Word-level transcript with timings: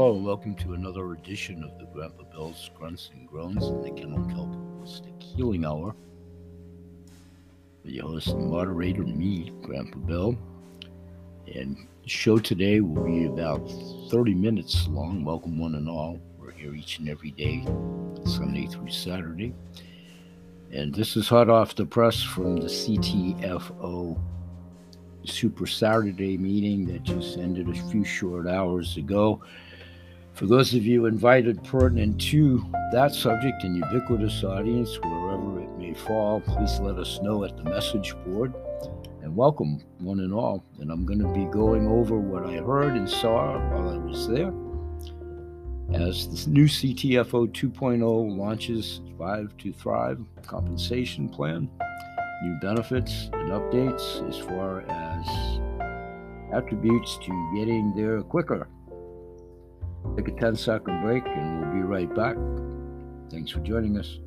Hello, 0.00 0.14
welcome 0.14 0.54
to 0.54 0.72
another 0.72 1.12
edition 1.12 1.62
of 1.62 1.78
the 1.78 1.84
Grandpa 1.92 2.22
Bill's 2.32 2.70
Grunts 2.74 3.10
and 3.12 3.28
Groans 3.28 3.66
and 3.66 3.84
the 3.84 3.90
Kennel 3.90 4.24
Kelp 4.30 4.50
Holistic 4.50 5.22
Healing 5.22 5.66
Hour. 5.66 5.94
With 7.84 7.92
your 7.92 8.04
host 8.06 8.28
and 8.28 8.50
moderator, 8.50 9.02
me, 9.02 9.52
Grandpa 9.60 9.98
Bill. 9.98 10.38
And 11.54 11.86
the 12.02 12.08
show 12.08 12.38
today 12.38 12.80
will 12.80 13.04
be 13.04 13.26
about 13.26 13.70
30 14.10 14.32
minutes 14.32 14.88
long. 14.88 15.22
Welcome, 15.22 15.58
one 15.58 15.74
and 15.74 15.86
all. 15.86 16.18
We're 16.38 16.52
here 16.52 16.74
each 16.74 16.98
and 16.98 17.06
every 17.06 17.32
day, 17.32 17.62
Sunday 18.24 18.68
through 18.68 18.88
Saturday. 18.88 19.52
And 20.72 20.94
this 20.94 21.14
is 21.14 21.28
hot 21.28 21.50
off 21.50 21.74
the 21.74 21.84
press 21.84 22.22
from 22.22 22.56
the 22.56 22.68
CTFO 22.68 24.18
Super 25.26 25.66
Saturday 25.66 26.38
meeting 26.38 26.86
that 26.86 27.02
just 27.02 27.36
ended 27.36 27.68
a 27.68 27.74
few 27.90 28.02
short 28.02 28.46
hours 28.46 28.96
ago. 28.96 29.42
For 30.40 30.46
those 30.46 30.72
of 30.72 30.86
you 30.86 31.04
invited 31.04 31.62
pertinent 31.64 32.18
to 32.30 32.64
that 32.92 33.14
subject 33.14 33.62
and 33.62 33.76
ubiquitous 33.76 34.42
audience, 34.42 34.98
wherever 35.02 35.60
it 35.60 35.68
may 35.76 35.92
fall, 35.92 36.40
please 36.40 36.80
let 36.80 36.96
us 36.96 37.20
know 37.20 37.44
at 37.44 37.58
the 37.58 37.64
message 37.64 38.14
board. 38.24 38.54
And 39.20 39.36
welcome, 39.36 39.82
one 39.98 40.20
and 40.20 40.32
all. 40.32 40.64
And 40.78 40.90
I'm 40.90 41.04
going 41.04 41.18
to 41.18 41.28
be 41.34 41.44
going 41.44 41.86
over 41.86 42.16
what 42.16 42.46
I 42.46 42.54
heard 42.54 42.96
and 42.96 43.06
saw 43.06 43.58
while 43.68 43.90
I 43.90 43.98
was 43.98 44.28
there. 44.28 44.50
As 45.92 46.26
the 46.46 46.50
new 46.50 46.64
CTFO 46.64 47.52
2.0 47.52 48.38
launches 48.38 49.02
Five 49.18 49.54
to 49.58 49.74
Thrive 49.74 50.24
compensation 50.46 51.28
plan, 51.28 51.68
new 52.42 52.58
benefits 52.62 53.28
and 53.34 53.50
updates 53.50 54.26
as 54.26 54.38
far 54.38 54.80
as 54.88 55.60
attributes 56.54 57.18
to 57.18 57.54
getting 57.58 57.92
there 57.94 58.22
quicker. 58.22 58.66
Take 60.16 60.28
a 60.28 60.32
10 60.32 60.56
second 60.56 61.02
break 61.02 61.26
and 61.26 61.60
we'll 61.60 61.72
be 61.72 61.80
right 61.80 62.14
back. 62.14 62.36
Thanks 63.30 63.50
for 63.50 63.60
joining 63.60 63.98
us. 63.98 64.18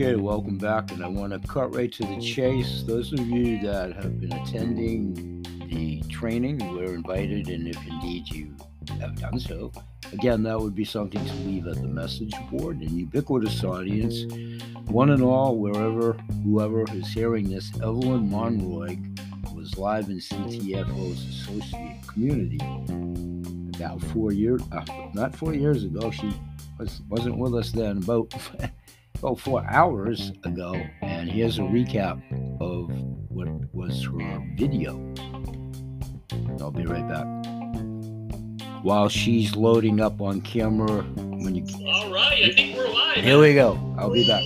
Okay, 0.00 0.14
welcome 0.14 0.58
back, 0.58 0.92
and 0.92 1.04
I 1.04 1.08
want 1.08 1.32
to 1.32 1.48
cut 1.48 1.74
right 1.74 1.90
to 1.90 2.02
the 2.04 2.20
chase. 2.20 2.84
Those 2.86 3.12
of 3.12 3.18
you 3.20 3.60
that 3.62 3.94
have 3.94 4.20
been 4.20 4.32
attending 4.32 5.42
the 5.68 6.02
training, 6.08 6.58
we're 6.72 6.94
invited, 6.94 7.48
and 7.48 7.66
if 7.66 7.76
indeed 7.84 8.28
you 8.28 8.54
have 9.00 9.18
done 9.18 9.40
so, 9.40 9.72
again, 10.12 10.44
that 10.44 10.56
would 10.56 10.76
be 10.76 10.84
something 10.84 11.24
to 11.24 11.34
leave 11.34 11.66
at 11.66 11.74
the 11.82 11.88
message 11.88 12.32
board 12.48 12.78
and 12.78 12.92
ubiquitous 12.92 13.64
audience. 13.64 14.22
One 14.88 15.10
and 15.10 15.22
all, 15.22 15.56
wherever, 15.58 16.14
whoever 16.44 16.84
is 16.94 17.08
hearing 17.08 17.50
this, 17.50 17.70
Evelyn 17.76 18.30
Monroy 18.30 18.96
was 19.54 19.76
live 19.76 20.08
in 20.08 20.16
CTFO's 20.16 21.24
associate 21.28 22.06
community 22.06 22.58
about 23.76 24.02
four 24.02 24.32
years, 24.32 24.62
uh, 24.72 24.84
not 25.14 25.36
four 25.36 25.54
years 25.54 25.84
ago. 25.84 26.10
She 26.10 26.32
was, 26.78 27.00
wasn't 27.08 27.38
with 27.38 27.54
us 27.54 27.70
then, 27.70 27.98
about, 27.98 28.32
about 29.18 29.38
four 29.38 29.64
hours 29.68 30.32
ago. 30.44 30.74
And 31.02 31.30
here's 31.30 31.58
a 31.58 31.62
recap 31.62 32.20
of 32.60 32.90
what 33.28 33.48
was 33.74 34.04
her 34.04 34.42
video. 34.56 34.94
I'll 36.60 36.70
be 36.70 36.86
right 36.86 37.06
back. 37.08 37.26
While 38.82 39.08
she's 39.08 39.54
loading 39.54 40.00
up 40.00 40.20
on 40.20 40.40
camera, 40.40 41.02
when 41.02 41.54
you 41.54 41.64
All 41.86 42.12
right, 42.12 42.44
I 42.44 42.52
think 42.52 42.76
we're 42.76 42.88
live. 42.88 43.16
here 43.16 43.38
we 43.38 43.54
go. 43.54 43.78
I'll 43.98 44.10
be 44.10 44.20
we 44.20 44.28
back. 44.28 44.42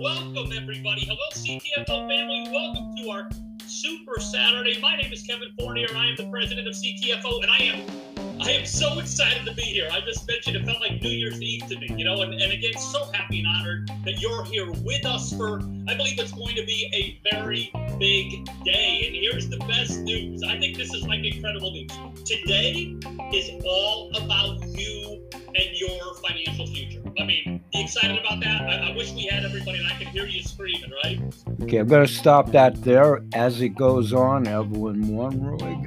Welcome, 0.00 0.50
everybody. 0.56 1.04
Hello, 1.04 1.18
CTFO 1.34 2.08
family. 2.08 2.48
Welcome 2.50 2.96
to 2.96 3.10
our 3.10 3.28
Super 3.66 4.18
Saturday. 4.18 4.80
My 4.80 4.96
name 4.96 5.12
is 5.12 5.20
Kevin 5.20 5.48
Fournier. 5.58 5.88
I 5.94 6.06
am 6.06 6.16
the 6.16 6.26
president 6.30 6.66
of 6.66 6.72
CTFO, 6.72 7.42
and 7.42 7.50
I 7.50 7.58
am 7.58 8.40
I 8.40 8.52
am 8.52 8.64
so 8.64 8.98
excited 8.98 9.44
to 9.44 9.52
be 9.52 9.60
here. 9.60 9.90
I 9.92 10.00
just 10.00 10.26
mentioned 10.26 10.56
it 10.56 10.64
felt 10.64 10.80
like 10.80 11.02
New 11.02 11.10
Year's 11.10 11.42
Eve 11.42 11.66
to 11.68 11.78
me, 11.78 11.94
you 11.94 12.06
know, 12.06 12.22
and, 12.22 12.32
and 12.32 12.50
again, 12.50 12.72
so 12.78 13.10
happy 13.12 13.40
and 13.40 13.46
honored 13.46 13.90
that 14.06 14.22
you're 14.22 14.42
here 14.46 14.70
with 14.70 15.04
us 15.04 15.34
for, 15.34 15.60
I 15.86 15.94
believe 15.94 16.18
it's 16.18 16.32
going 16.32 16.56
to 16.56 16.64
be 16.64 16.88
a 16.94 17.30
very 17.30 17.70
big 17.98 18.48
day. 18.64 19.04
And 19.06 19.14
here's 19.14 19.50
the 19.50 19.58
best 19.68 20.00
news. 20.00 20.42
I 20.42 20.58
think 20.58 20.78
this 20.78 20.94
is 20.94 21.06
like 21.06 21.22
incredible 21.22 21.72
news. 21.72 21.90
Today 22.24 22.96
is 23.34 23.50
all 23.66 24.10
about 24.16 24.62
you 24.68 25.28
and 25.32 25.68
your 25.74 26.14
financial 26.26 26.66
future. 26.68 27.02
I 27.18 27.24
mean, 27.24 27.49
excited 27.72 28.18
about 28.18 28.40
that? 28.40 28.62
I, 28.62 28.90
I 28.90 28.96
wish 28.96 29.12
we 29.12 29.26
had 29.26 29.44
everybody 29.44 29.78
and 29.78 29.86
I 29.86 29.96
could 29.96 30.08
hear 30.08 30.26
you 30.26 30.42
screaming, 30.42 30.92
right? 31.04 31.20
Okay, 31.62 31.78
I'm 31.78 31.86
going 31.86 32.06
to 32.06 32.12
stop 32.12 32.50
that 32.52 32.82
there. 32.82 33.22
As 33.34 33.60
it 33.60 33.70
goes 33.70 34.12
on, 34.12 34.46
Evelyn 34.46 35.14
Monroy 35.14 35.84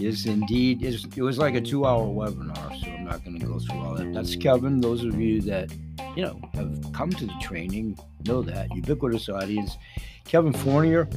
is 0.00 0.26
indeed 0.26 0.82
is 0.82 1.04
it 1.16 1.22
was 1.22 1.38
like 1.38 1.54
a 1.54 1.60
two-hour 1.60 2.06
webinar, 2.06 2.80
so 2.80 2.90
I'm 2.90 3.04
not 3.04 3.24
going 3.24 3.38
to 3.38 3.46
go 3.46 3.58
through 3.58 3.78
all 3.78 3.94
that. 3.94 4.12
That's 4.12 4.34
Kevin. 4.36 4.80
Those 4.80 5.04
of 5.04 5.20
you 5.20 5.40
that 5.42 5.72
you 6.16 6.22
know 6.22 6.40
have 6.54 6.92
come 6.92 7.10
to 7.10 7.26
the 7.26 7.34
training 7.40 7.98
know 8.26 8.42
that 8.42 8.74
ubiquitous 8.74 9.28
audience. 9.28 9.78
Kevin 10.24 10.52
Fournier 10.52 11.08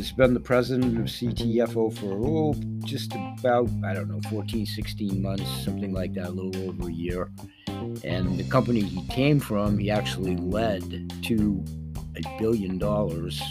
has 0.00 0.12
been 0.12 0.32
the 0.32 0.40
president 0.40 0.96
of 0.96 1.04
CTFO 1.04 1.92
for 1.98 2.18
oh, 2.24 2.54
just 2.86 3.12
about 3.14 3.68
I 3.84 3.92
don't 3.92 4.08
know 4.08 4.20
14, 4.30 4.64
16 4.64 5.20
months, 5.20 5.44
something 5.62 5.92
like 5.92 6.14
that, 6.14 6.28
a 6.28 6.30
little 6.30 6.70
over 6.70 6.88
a 6.88 6.92
year. 6.92 7.30
And 8.02 8.38
the 8.38 8.44
company 8.44 8.80
he 8.80 9.06
came 9.08 9.38
from, 9.38 9.76
he 9.76 9.90
actually 9.90 10.36
led 10.36 11.12
to 11.24 11.62
a 12.16 12.38
billion 12.38 12.78
dollars. 12.78 13.42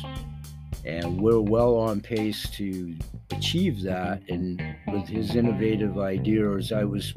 And 0.86 1.22
we're 1.22 1.40
well 1.40 1.76
on 1.76 2.02
pace 2.02 2.50
to 2.54 2.96
achieve 3.30 3.84
that. 3.84 4.28
And 4.28 4.60
with 4.92 5.08
his 5.08 5.36
innovative 5.36 6.00
ideas 6.00 6.72
i 6.72 6.84
was 6.84 7.14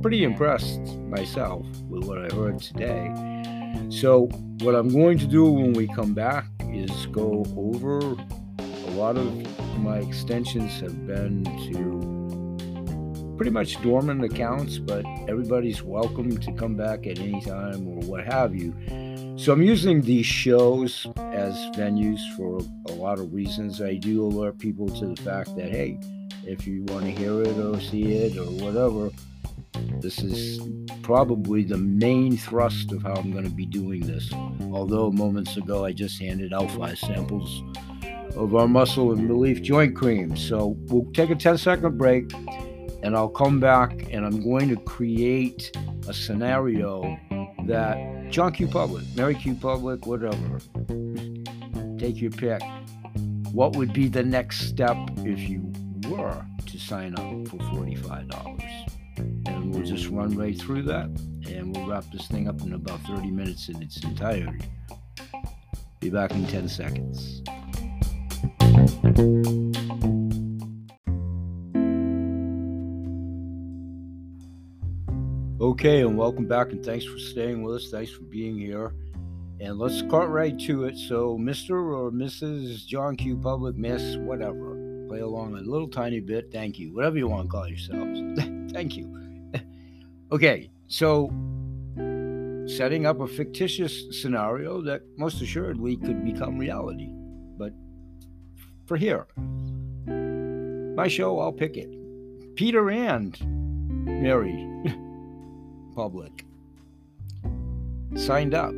pretty 0.00 0.24
impressed 0.24 0.80
myself 1.00 1.66
with 1.90 2.04
what 2.04 2.16
i 2.16 2.34
heard 2.34 2.60
today. 2.60 3.12
So 3.90 4.28
what 4.60 4.74
i'm 4.74 4.88
going 4.88 5.18
to 5.18 5.26
do 5.26 5.52
when 5.52 5.74
we 5.74 5.86
come 5.86 6.14
back 6.14 6.46
is 6.72 7.06
go 7.06 7.44
over 7.56 8.16
lot 8.94 9.16
of 9.16 9.78
my 9.78 9.98
extensions 9.98 10.80
have 10.80 11.06
been 11.06 11.44
to 11.72 13.34
pretty 13.36 13.50
much 13.50 13.80
dormant 13.82 14.24
accounts 14.24 14.78
but 14.78 15.04
everybody's 15.28 15.82
welcome 15.82 16.36
to 16.36 16.52
come 16.52 16.76
back 16.76 17.06
at 17.06 17.18
any 17.18 17.40
time 17.40 17.86
or 17.88 18.00
what 18.06 18.24
have 18.24 18.54
you 18.54 18.72
so 19.36 19.52
I'm 19.52 19.62
using 19.62 20.00
these 20.00 20.26
shows 20.26 21.06
as 21.16 21.56
venues 21.76 22.20
for 22.36 22.60
a 22.88 22.92
lot 22.92 23.18
of 23.18 23.34
reasons. 23.34 23.82
I 23.82 23.94
do 23.94 24.24
alert 24.24 24.58
people 24.58 24.88
to 24.88 25.06
the 25.06 25.20
fact 25.20 25.56
that 25.56 25.70
hey, 25.70 25.98
if 26.46 26.68
you 26.68 26.84
want 26.84 27.04
to 27.04 27.10
hear 27.10 27.42
it 27.42 27.58
or 27.58 27.80
see 27.80 28.14
it 28.14 28.38
or 28.38 28.44
whatever, 28.64 29.10
this 30.00 30.20
is 30.20 30.60
probably 31.02 31.64
the 31.64 31.76
main 31.76 32.36
thrust 32.36 32.92
of 32.92 33.02
how 33.02 33.14
I'm 33.14 33.32
going 33.32 33.44
to 33.44 33.50
be 33.50 33.66
doing 33.66 34.06
this. 34.06 34.32
Although 34.72 35.10
moments 35.10 35.56
ago 35.56 35.84
I 35.84 35.92
just 35.92 36.20
handed 36.20 36.52
out 36.52 36.70
five 36.70 36.98
samples 36.98 37.62
of 38.36 38.54
our 38.54 38.68
muscle 38.68 39.12
and 39.12 39.28
relief 39.28 39.62
joint 39.62 39.94
cream. 39.94 40.36
So 40.36 40.76
we'll 40.86 41.10
take 41.12 41.30
a 41.30 41.34
10 41.34 41.58
second 41.58 41.98
break 41.98 42.32
and 43.02 43.14
I'll 43.14 43.28
come 43.28 43.60
back 43.60 44.06
and 44.10 44.24
I'm 44.24 44.42
going 44.42 44.68
to 44.70 44.76
create 44.76 45.76
a 46.08 46.14
scenario 46.14 47.18
that 47.66 48.30
John 48.30 48.52
Q. 48.52 48.66
Public, 48.66 49.04
Mary 49.14 49.34
Q. 49.34 49.54
Public, 49.54 50.06
whatever, 50.06 50.58
take 51.98 52.20
your 52.20 52.30
pick. 52.30 52.62
What 53.52 53.76
would 53.76 53.92
be 53.92 54.08
the 54.08 54.22
next 54.22 54.68
step 54.68 54.96
if 55.18 55.38
you 55.40 55.72
were 56.08 56.44
to 56.66 56.78
sign 56.78 57.12
up 57.12 57.48
for 57.48 57.58
$45? 57.58 58.88
And 59.46 59.72
we'll 59.72 59.84
just 59.84 60.08
run 60.08 60.36
right 60.36 60.58
through 60.58 60.82
that 60.84 61.06
and 61.46 61.76
we'll 61.76 61.86
wrap 61.86 62.04
this 62.12 62.26
thing 62.26 62.48
up 62.48 62.60
in 62.62 62.72
about 62.72 63.00
30 63.02 63.30
minutes 63.30 63.68
in 63.68 63.80
its 63.82 64.02
entirety. 64.02 64.64
Be 66.00 66.10
back 66.10 66.32
in 66.32 66.46
10 66.46 66.68
seconds. 66.68 67.42
Okay, 75.64 76.02
and 76.02 76.18
welcome 76.18 76.46
back, 76.46 76.72
and 76.72 76.84
thanks 76.84 77.06
for 77.06 77.18
staying 77.18 77.62
with 77.62 77.76
us. 77.76 77.90
Thanks 77.90 78.10
for 78.10 78.24
being 78.24 78.58
here. 78.58 78.92
And 79.60 79.78
let's 79.78 80.02
cut 80.02 80.30
right 80.30 80.58
to 80.60 80.84
it. 80.84 80.98
So, 80.98 81.38
Mr. 81.38 81.70
or 81.70 82.10
Mrs. 82.10 82.86
John 82.86 83.16
Q. 83.16 83.38
Public, 83.38 83.74
Miss, 83.74 84.16
whatever, 84.16 85.06
play 85.08 85.20
along 85.20 85.56
a 85.56 85.62
little 85.62 85.88
tiny 85.88 86.20
bit. 86.20 86.52
Thank 86.52 86.78
you. 86.78 86.94
Whatever 86.94 87.16
you 87.16 87.28
want 87.28 87.48
to 87.48 87.48
call 87.50 87.66
yourselves. 87.66 88.20
Thank 88.72 88.98
you. 88.98 89.50
okay, 90.32 90.68
so 90.88 91.28
setting 92.66 93.06
up 93.06 93.20
a 93.20 93.26
fictitious 93.26 94.20
scenario 94.20 94.82
that 94.82 95.00
most 95.16 95.40
assuredly 95.40 95.96
could 95.96 96.22
become 96.22 96.58
reality. 96.58 97.10
For 98.86 98.96
here, 98.98 99.26
my 100.94 101.08
show, 101.08 101.40
I'll 101.40 101.52
pick 101.52 101.76
it. 101.76 101.90
Peter 102.54 102.90
and 102.90 103.36
Mary 104.04 104.68
Public 105.96 106.44
signed 108.14 108.54
up. 108.54 108.72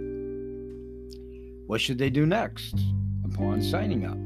What 1.66 1.80
should 1.80 1.98
they 1.98 2.10
do 2.10 2.24
next 2.24 2.78
upon 3.24 3.60
signing 3.60 4.06
up? 4.06 4.16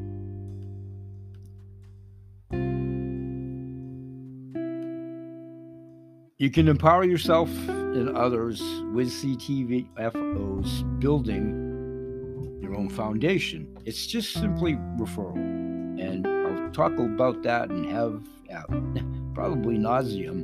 You 6.39 6.51
can 6.51 6.69
empower 6.69 7.05
yourself 7.05 7.51
and 7.69 8.17
others 8.17 8.61
with 8.93 9.09
CTFO's 9.09 10.83
building 10.99 12.59
your 12.63 12.75
own 12.77 12.89
foundation. 12.89 13.77
It's 13.85 14.07
just 14.07 14.33
simply 14.33 14.75
referral. 14.97 15.60
Talk 16.81 16.99
about 16.99 17.43
that 17.43 17.69
and 17.69 17.85
have 17.91 18.23
probably 19.35 19.77
nauseum 19.77 20.41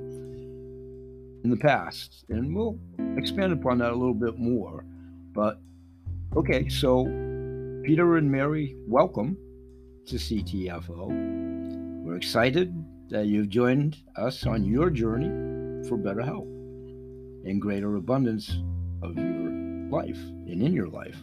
in 1.42 1.48
the 1.48 1.56
past. 1.56 2.26
And 2.28 2.54
we'll 2.54 2.78
expand 3.16 3.54
upon 3.54 3.78
that 3.78 3.90
a 3.90 3.96
little 3.96 4.12
bit 4.12 4.38
more. 4.38 4.84
But 5.32 5.58
okay, 6.36 6.68
so 6.68 7.04
Peter 7.86 8.18
and 8.18 8.30
Mary, 8.30 8.76
welcome 8.86 9.38
to 10.08 10.16
CTFO. 10.16 12.04
We're 12.04 12.16
excited 12.16 12.84
that 13.08 13.24
you've 13.28 13.48
joined 13.48 13.96
us 14.16 14.44
on 14.44 14.62
your 14.62 14.90
journey 14.90 15.88
for 15.88 15.96
better 15.96 16.20
health 16.20 16.48
and 17.46 17.62
greater 17.62 17.96
abundance 17.96 18.58
of 19.00 19.16
your 19.16 19.50
life 19.88 20.18
and 20.48 20.60
in 20.60 20.74
your 20.74 20.88
life. 20.88 21.16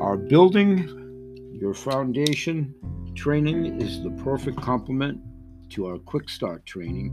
Our 0.00 0.16
building 0.16 1.01
your 1.62 1.74
foundation 1.74 2.74
training 3.14 3.80
is 3.80 4.02
the 4.02 4.10
perfect 4.24 4.60
complement 4.60 5.20
to 5.70 5.86
our 5.86 5.96
quick 5.96 6.28
start 6.28 6.66
training 6.66 7.08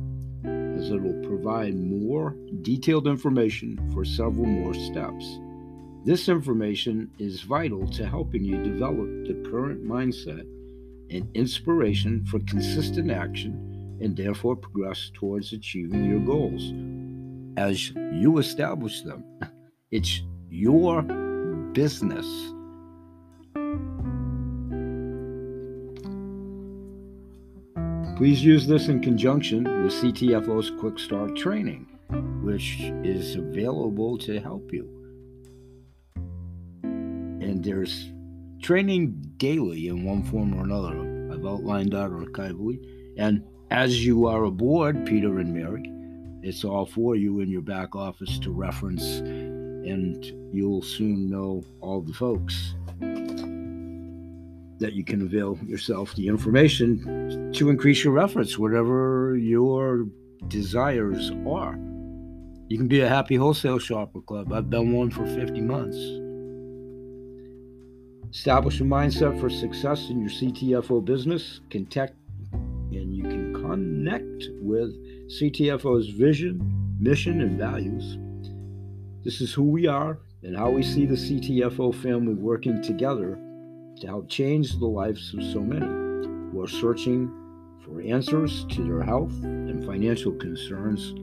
as 0.75 0.89
it 0.89 0.99
will 0.99 1.21
provide 1.21 1.75
more 1.75 2.35
detailed 2.63 3.05
information 3.05 3.77
for 3.93 4.03
several 4.03 4.47
more 4.47 4.73
steps. 4.73 5.37
This 6.03 6.29
information 6.29 7.11
is 7.19 7.41
vital 7.41 7.87
to 7.89 8.07
helping 8.07 8.43
you 8.43 8.57
develop 8.63 9.07
the 9.27 9.47
current 9.51 9.85
mindset 9.87 10.47
and 11.11 11.29
inspiration 11.35 12.25
for 12.25 12.39
consistent 12.39 13.11
action 13.11 13.99
and 14.01 14.17
therefore 14.17 14.55
progress 14.55 15.11
towards 15.13 15.53
achieving 15.53 16.05
your 16.05 16.21
goals 16.21 16.73
as 17.55 17.91
you 17.91 18.39
establish 18.39 19.03
them. 19.03 19.23
It's 19.91 20.23
your 20.49 21.03
business. 21.73 22.25
Please 28.19 28.43
use 28.43 28.67
this 28.67 28.89
in 28.89 28.99
conjunction 28.99 29.63
with 29.63 29.93
CTFO's 29.93 30.71
Quick 30.77 30.99
Start 30.99 31.37
training, 31.37 31.87
which 32.43 32.75
is 33.01 33.37
available 33.37 34.17
to 34.17 34.41
help 34.41 34.73
you. 34.73 34.89
And 36.83 37.63
there's 37.63 38.11
training 38.61 39.23
daily 39.37 39.87
in 39.87 40.03
one 40.03 40.23
form 40.23 40.53
or 40.53 40.65
another. 40.65 40.99
I've 41.31 41.45
outlined 41.45 41.93
that 41.93 42.09
archivally. 42.09 42.85
And 43.17 43.41
as 43.71 44.05
you 44.05 44.27
are 44.27 44.43
aboard, 44.43 45.05
Peter 45.05 45.39
and 45.39 45.53
Mary, 45.53 45.89
it's 46.43 46.65
all 46.65 46.85
for 46.85 47.15
you 47.15 47.39
in 47.39 47.49
your 47.49 47.61
back 47.61 47.95
office 47.95 48.37
to 48.39 48.51
reference, 48.51 49.19
and 49.19 50.25
you'll 50.53 50.81
soon 50.81 51.29
know 51.29 51.63
all 51.79 52.01
the 52.01 52.11
folks 52.11 52.75
that 54.79 54.93
you 54.93 55.03
can 55.03 55.21
avail 55.21 55.57
yourself 55.65 56.15
the 56.15 56.27
information 56.27 57.51
to 57.53 57.69
increase 57.69 58.03
your 58.03 58.17
efforts, 58.19 58.57
whatever 58.57 59.37
your 59.37 60.05
desires 60.47 61.31
are. 61.47 61.77
You 62.69 62.77
can 62.77 62.87
be 62.87 63.01
a 63.01 63.09
happy 63.09 63.35
wholesale 63.35 63.79
shopper 63.79 64.21
club. 64.21 64.53
I've 64.53 64.69
been 64.69 64.93
one 64.93 65.11
for 65.11 65.25
50 65.25 65.61
months. 65.61 65.97
Establish 68.31 68.79
a 68.79 68.83
mindset 68.83 69.39
for 69.39 69.49
success 69.49 70.09
in 70.09 70.21
your 70.21 70.29
CTFO 70.29 71.03
business. 71.03 71.61
Contact 71.71 72.13
and 72.91 73.15
you 73.15 73.23
can 73.23 73.53
connect 73.53 74.49
with 74.61 74.91
CTFO's 75.29 76.09
vision, 76.09 76.95
mission, 76.99 77.41
and 77.41 77.57
values. 77.57 78.17
This 79.23 79.41
is 79.41 79.53
who 79.53 79.63
we 79.63 79.87
are 79.87 80.19
and 80.43 80.55
how 80.55 80.69
we 80.69 80.83
see 80.83 81.05
the 81.05 81.15
CTFO 81.15 81.93
family 82.01 82.33
working 82.33 82.81
together 82.81 83.37
to 83.99 84.07
help 84.07 84.29
change 84.29 84.77
the 84.77 84.85
lives 84.85 85.33
of 85.33 85.43
so 85.43 85.59
many 85.59 85.85
who 86.51 86.61
are 86.61 86.67
searching 86.67 87.31
for 87.83 88.01
answers 88.01 88.65
to 88.65 88.83
their 88.83 89.01
health 89.01 89.31
and 89.43 89.85
financial 89.85 90.33
concerns 90.33 91.13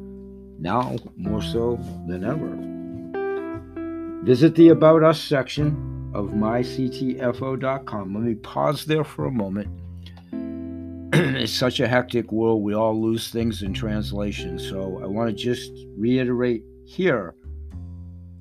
now 0.58 0.96
more 1.16 1.42
so 1.42 1.78
than 2.06 2.24
ever. 2.24 4.24
Visit 4.24 4.54
the 4.54 4.70
About 4.70 5.02
Us 5.02 5.20
section 5.20 6.10
of 6.14 6.30
myctfo.com. 6.30 8.14
Let 8.14 8.22
me 8.22 8.34
pause 8.34 8.84
there 8.84 9.04
for 9.04 9.26
a 9.26 9.30
moment 9.30 9.68
it's 11.12 11.52
such 11.52 11.80
a 11.80 11.88
hectic 11.88 12.32
world. 12.32 12.62
We 12.62 12.74
all 12.74 13.00
lose 13.00 13.30
things 13.30 13.62
in 13.62 13.72
translation. 13.72 14.58
So 14.58 15.00
I 15.02 15.06
want 15.06 15.30
to 15.30 15.34
just 15.34 15.72
reiterate 15.96 16.62
here 16.84 17.34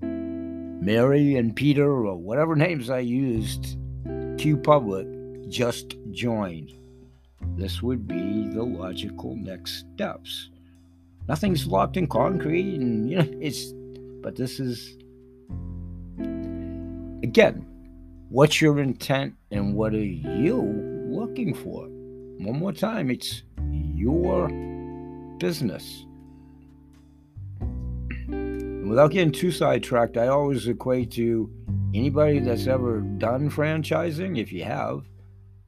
Mary 0.02 1.36
and 1.36 1.56
Peter, 1.56 1.90
or 1.90 2.18
whatever 2.18 2.56
names 2.56 2.90
I 2.90 3.00
used, 3.00 3.78
Q 4.38 4.58
Public, 4.58 5.08
just 5.50 5.96
joined. 6.12 6.74
This 7.56 7.82
would 7.82 8.08
be 8.08 8.48
the 8.50 8.64
logical 8.64 9.36
next 9.36 9.86
steps. 9.94 10.50
Nothing's 11.28 11.66
locked 11.66 11.98
in 11.98 12.08
concrete, 12.08 12.76
and 12.76 13.10
you 13.10 13.18
know, 13.18 13.30
it's, 13.40 13.74
but 14.22 14.36
this 14.36 14.60
is, 14.60 14.98
again, 17.24 17.66
what's 18.30 18.62
your 18.62 18.80
intent 18.80 19.34
and 19.52 19.74
what 19.74 19.94
are 19.94 19.98
you 20.00 20.62
looking 21.08 21.54
for? 21.54 21.88
One 21.88 22.60
more 22.60 22.74
time, 22.74 23.10
it's 23.10 23.44
your 23.96 24.50
business. 25.40 26.06
Without 28.28 29.12
getting 29.12 29.32
too 29.32 29.52
sidetracked, 29.52 30.18
I 30.18 30.28
always 30.28 30.68
equate 30.68 31.12
to 31.12 31.50
anybody 31.98 32.40
that's 32.40 32.68
ever 32.68 33.00
done 33.00 33.50
franchising, 33.50 34.40
if 34.40 34.52
you 34.52 34.64
have, 34.64 35.04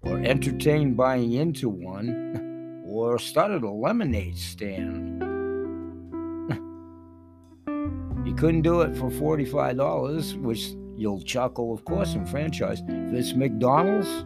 or 0.02 0.20
entertained 0.20 0.98
buying 0.98 1.34
into 1.34 1.70
one, 1.70 2.84
or 2.88 3.20
started 3.20 3.64
a 3.64 3.70
lemonade 3.70 4.38
stand. 4.38 5.22
you 8.26 8.34
couldn't 8.36 8.62
do 8.62 8.82
it 8.82 8.96
for 8.96 9.10
$45, 9.10 10.42
which 10.42 10.74
you'll 10.98 11.22
chuckle, 11.22 11.74
of 11.74 11.86
course, 11.86 12.16
in 12.16 12.26
franchise. 12.26 12.82
If 12.88 13.14
it's 13.14 13.34
McDonald's, 13.34 14.26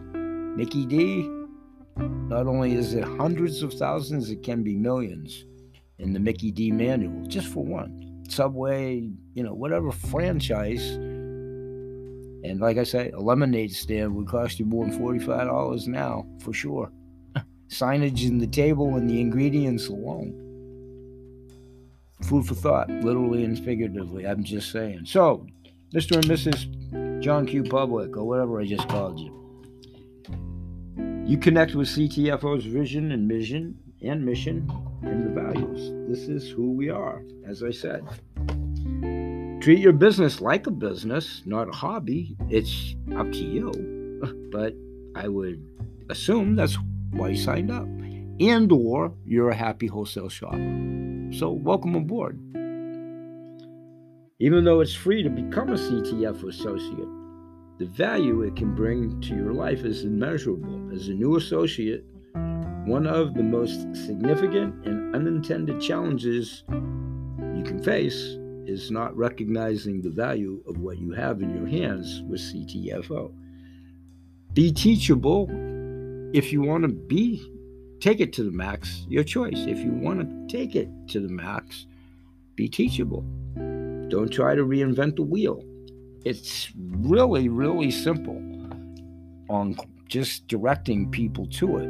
Mickey 0.56 0.86
D, 0.86 1.28
not 1.96 2.46
only 2.46 2.74
is 2.74 2.94
it 2.94 3.04
hundreds 3.04 3.62
of 3.62 3.74
thousands, 3.74 4.30
it 4.30 4.42
can 4.42 4.62
be 4.62 4.76
millions 4.76 5.44
in 5.98 6.12
the 6.12 6.20
Mickey 6.20 6.50
D 6.50 6.70
manual, 6.70 7.26
just 7.26 7.46
for 7.46 7.64
one. 7.64 8.24
Subway, 8.28 9.10
you 9.34 9.42
know, 9.42 9.54
whatever 9.54 9.92
franchise. 9.92 10.98
And 12.44 12.60
like 12.60 12.76
I 12.76 12.84
say, 12.84 13.10
a 13.10 13.20
lemonade 13.20 13.72
stand 13.72 14.14
would 14.16 14.26
cost 14.26 14.58
you 14.58 14.66
more 14.66 14.84
than 14.84 14.98
$45 14.98 15.86
now, 15.86 16.26
for 16.40 16.52
sure. 16.52 16.90
Signage 17.68 18.26
in 18.26 18.38
the 18.38 18.46
table 18.46 18.96
and 18.96 19.08
the 19.08 19.20
ingredients 19.20 19.88
alone. 19.88 20.38
Food 22.22 22.46
for 22.46 22.54
thought, 22.54 22.90
literally 22.90 23.44
and 23.44 23.58
figuratively. 23.64 24.26
I'm 24.26 24.44
just 24.44 24.70
saying. 24.70 25.06
So, 25.06 25.46
Mr. 25.94 26.16
and 26.16 26.24
Mrs. 26.24 27.20
John 27.20 27.46
Q. 27.46 27.64
Public, 27.64 28.16
or 28.16 28.24
whatever 28.24 28.60
I 28.60 28.64
just 28.64 28.88
called 28.88 29.20
you. 29.20 29.38
You 31.24 31.38
connect 31.38 31.74
with 31.74 31.88
CTFO's 31.88 32.64
vision 32.64 33.12
and 33.12 33.28
mission 33.28 33.78
and 34.02 34.24
mission 34.24 34.68
and 35.02 35.26
the 35.26 35.40
values. 35.40 35.92
This 36.08 36.28
is 36.28 36.50
who 36.50 36.72
we 36.72 36.90
are, 36.90 37.22
as 37.46 37.62
I 37.62 37.70
said. 37.70 38.04
Treat 39.62 39.78
your 39.78 39.92
business 39.92 40.40
like 40.40 40.66
a 40.66 40.72
business, 40.72 41.40
not 41.46 41.68
a 41.68 41.70
hobby. 41.70 42.36
It's 42.50 42.96
up 43.16 43.30
to 43.30 43.38
you. 43.38 43.70
But 44.50 44.74
I 45.14 45.28
would 45.28 45.64
assume 46.10 46.56
that's 46.56 46.76
why 47.12 47.28
you 47.28 47.36
signed 47.36 47.70
up. 47.70 47.86
And 48.40 48.72
or 48.72 49.14
you're 49.24 49.50
a 49.50 49.54
happy 49.54 49.86
wholesale 49.86 50.28
shopper. 50.28 51.30
So 51.32 51.52
welcome 51.52 51.94
aboard. 51.94 52.40
Even 54.40 54.64
though 54.64 54.80
it's 54.80 54.96
free 54.96 55.22
to 55.22 55.30
become 55.30 55.68
a 55.68 55.78
CTF 55.78 56.42
associate, 56.42 57.08
the 57.78 57.86
value 57.86 58.42
it 58.42 58.56
can 58.56 58.74
bring 58.74 59.20
to 59.20 59.36
your 59.36 59.54
life 59.54 59.84
is 59.84 60.02
immeasurable. 60.02 60.90
As 60.92 61.06
a 61.06 61.14
new 61.14 61.36
associate, 61.36 62.04
one 62.84 63.06
of 63.06 63.34
the 63.34 63.44
most 63.44 63.94
significant 63.94 64.84
and 64.84 65.14
unintended 65.14 65.80
challenges 65.80 66.64
you 66.68 67.62
can 67.64 67.80
face 67.80 68.38
is 68.66 68.90
not 68.90 69.16
recognizing 69.16 70.00
the 70.00 70.10
value 70.10 70.62
of 70.66 70.78
what 70.78 70.98
you 70.98 71.12
have 71.12 71.42
in 71.42 71.54
your 71.54 71.66
hands 71.66 72.22
with 72.22 72.40
CTFO. 72.40 73.32
Be 74.52 74.72
teachable 74.72 75.48
if 76.32 76.52
you 76.52 76.62
want 76.62 76.82
to 76.82 76.88
be 76.88 77.48
take 78.00 78.20
it 78.20 78.32
to 78.32 78.42
the 78.42 78.50
max, 78.50 79.06
your 79.08 79.22
choice. 79.22 79.58
If 79.58 79.78
you 79.78 79.92
want 79.92 80.20
to 80.20 80.56
take 80.56 80.74
it 80.74 80.88
to 81.08 81.20
the 81.20 81.28
max, 81.28 81.86
be 82.56 82.68
teachable. 82.68 83.22
Don't 84.08 84.30
try 84.30 84.56
to 84.56 84.64
reinvent 84.64 85.16
the 85.16 85.22
wheel. 85.22 85.64
It's 86.24 86.70
really, 86.76 87.48
really 87.48 87.90
simple 87.90 88.42
on 89.48 89.76
just 90.08 90.48
directing 90.48 91.10
people 91.10 91.46
to 91.46 91.78
it. 91.78 91.88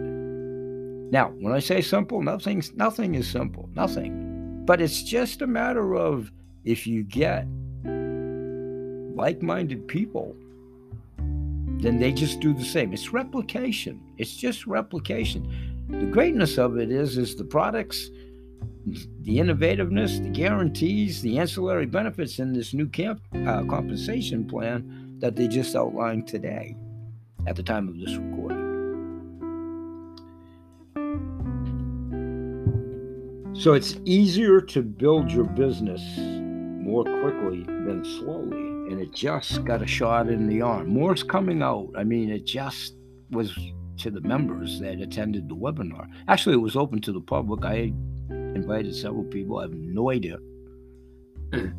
Now, 1.12 1.28
when 1.40 1.52
I 1.52 1.58
say 1.58 1.80
simple, 1.80 2.22
nothing's 2.22 2.72
nothing 2.74 3.14
is 3.14 3.28
simple. 3.28 3.68
Nothing. 3.74 4.62
But 4.64 4.80
it's 4.80 5.02
just 5.02 5.42
a 5.42 5.46
matter 5.46 5.94
of 5.94 6.30
if 6.64 6.86
you 6.86 7.02
get 7.02 7.46
like-minded 9.16 9.86
people, 9.88 10.36
then 11.16 11.98
they 11.98 12.12
just 12.12 12.40
do 12.40 12.54
the 12.54 12.64
same. 12.64 12.92
It's 12.92 13.12
replication. 13.12 14.00
It's 14.16 14.36
just 14.36 14.66
replication. 14.66 15.86
The 15.88 16.06
greatness 16.06 16.58
of 16.58 16.78
it 16.78 16.90
is 16.90 17.18
is 17.18 17.36
the 17.36 17.44
products 17.44 18.10
the 19.20 19.38
innovativeness, 19.38 20.22
the 20.22 20.28
guarantees, 20.28 21.22
the 21.22 21.38
ancillary 21.38 21.86
benefits 21.86 22.38
in 22.38 22.52
this 22.52 22.74
new 22.74 22.88
camp 22.88 23.20
uh, 23.46 23.62
compensation 23.64 24.44
plan 24.44 25.16
that 25.20 25.36
they 25.36 25.46
just 25.46 25.76
outlined 25.76 26.26
today 26.26 26.76
at 27.46 27.54
the 27.54 27.62
time 27.62 27.88
of 27.88 27.98
this 27.98 28.16
recording. 28.16 28.58
So 33.54 33.74
it's 33.74 33.96
easier 34.04 34.60
to 34.60 34.82
build 34.82 35.30
your 35.30 35.44
business 35.44 36.02
more 36.92 37.04
quickly 37.04 37.62
than 37.62 38.04
slowly. 38.04 38.58
And 38.90 39.00
it 39.00 39.14
just 39.14 39.64
got 39.64 39.80
a 39.82 39.86
shot 39.86 40.28
in 40.28 40.46
the 40.46 40.60
arm. 40.60 40.88
More's 40.88 41.22
coming 41.22 41.62
out. 41.62 41.88
I 41.96 42.04
mean, 42.04 42.28
it 42.28 42.44
just 42.44 42.94
was 43.30 43.58
to 43.96 44.10
the 44.10 44.20
members 44.20 44.78
that 44.80 45.00
attended 45.00 45.48
the 45.48 45.56
webinar. 45.56 46.06
Actually, 46.28 46.56
it 46.56 46.58
was 46.58 46.76
open 46.76 47.00
to 47.00 47.12
the 47.12 47.20
public. 47.20 47.64
I 47.64 47.94
invited 48.28 48.94
several 48.94 49.24
people. 49.24 49.58
I 49.58 49.62
have 49.62 49.72
no 49.72 50.10
idea. 50.10 50.36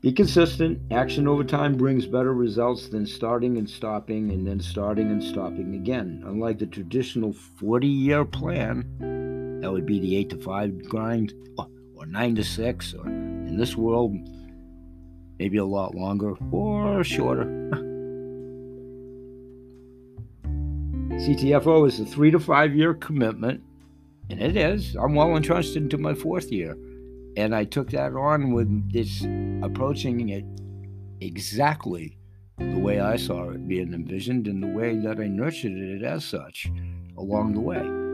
Be 0.00 0.12
consistent. 0.12 0.80
Action 0.90 1.28
over 1.28 1.44
time 1.44 1.76
brings 1.76 2.06
better 2.06 2.34
results 2.34 2.88
than 2.88 3.06
starting 3.06 3.56
and 3.56 3.70
stopping 3.70 4.32
and 4.32 4.44
then 4.46 4.58
starting 4.58 5.12
and 5.12 5.22
stopping 5.22 5.76
again. 5.76 6.24
Unlike 6.26 6.58
the 6.58 6.66
traditional 6.66 7.32
40 7.32 7.86
year 7.86 8.24
plan, 8.24 9.25
that 9.66 9.72
would 9.72 9.84
be 9.84 9.98
the 9.98 10.16
8 10.18 10.30
to 10.30 10.38
5 10.38 10.88
grind 10.88 11.34
or, 11.58 11.66
or 11.96 12.06
9 12.06 12.36
to 12.36 12.44
6, 12.44 12.94
or 12.94 13.08
in 13.08 13.56
this 13.56 13.74
world, 13.76 14.14
maybe 15.40 15.56
a 15.56 15.64
lot 15.64 15.96
longer 15.96 16.36
or 16.52 17.02
shorter. 17.02 17.46
CTFO 21.16 21.88
is 21.88 21.98
a 21.98 22.04
three 22.04 22.30
to 22.30 22.38
five 22.38 22.76
year 22.76 22.94
commitment, 22.94 23.60
and 24.30 24.40
it 24.40 24.56
is. 24.56 24.94
I'm 24.94 25.16
well 25.16 25.34
entrenched 25.34 25.74
into 25.74 25.98
my 25.98 26.14
fourth 26.14 26.52
year. 26.52 26.78
And 27.36 27.52
I 27.52 27.64
took 27.64 27.90
that 27.90 28.12
on 28.12 28.52
with 28.52 28.92
this 28.92 29.26
approaching 29.64 30.28
it 30.28 30.44
exactly 31.20 32.16
the 32.58 32.78
way 32.78 33.00
I 33.00 33.16
saw 33.16 33.50
it 33.50 33.66
being 33.66 33.92
envisioned 33.92 34.46
and 34.46 34.62
the 34.62 34.68
way 34.68 34.96
that 34.98 35.18
I 35.18 35.26
nurtured 35.26 35.72
it 35.72 36.04
as 36.04 36.24
such 36.24 36.70
along 37.16 37.54
the 37.54 37.60
way. 37.60 38.05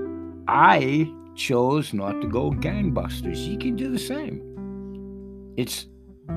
I 0.48 1.12
chose 1.34 1.92
not 1.92 2.20
to 2.20 2.28
go 2.28 2.50
gangbusters. 2.50 3.46
You 3.46 3.58
can 3.58 3.76
do 3.76 3.90
the 3.90 3.98
same. 3.98 4.42
It's 5.56 5.86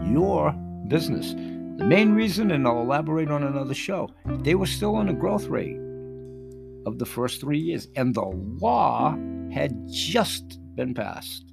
your 0.03 0.51
business. 0.87 1.33
The 1.33 1.85
main 1.85 2.13
reason, 2.13 2.51
and 2.51 2.67
I'll 2.67 2.81
elaborate 2.81 3.29
on 3.29 3.43
another 3.43 3.73
show, 3.73 4.09
they 4.25 4.55
were 4.55 4.65
still 4.65 4.95
on 4.95 5.09
a 5.09 5.13
growth 5.13 5.47
rate 5.47 5.79
of 6.85 6.99
the 6.99 7.05
first 7.05 7.41
three 7.41 7.59
years. 7.59 7.87
And 7.95 8.13
the 8.13 8.21
law 8.21 9.17
had 9.51 9.75
just 9.91 10.59
been 10.75 10.93
passed. 10.93 11.51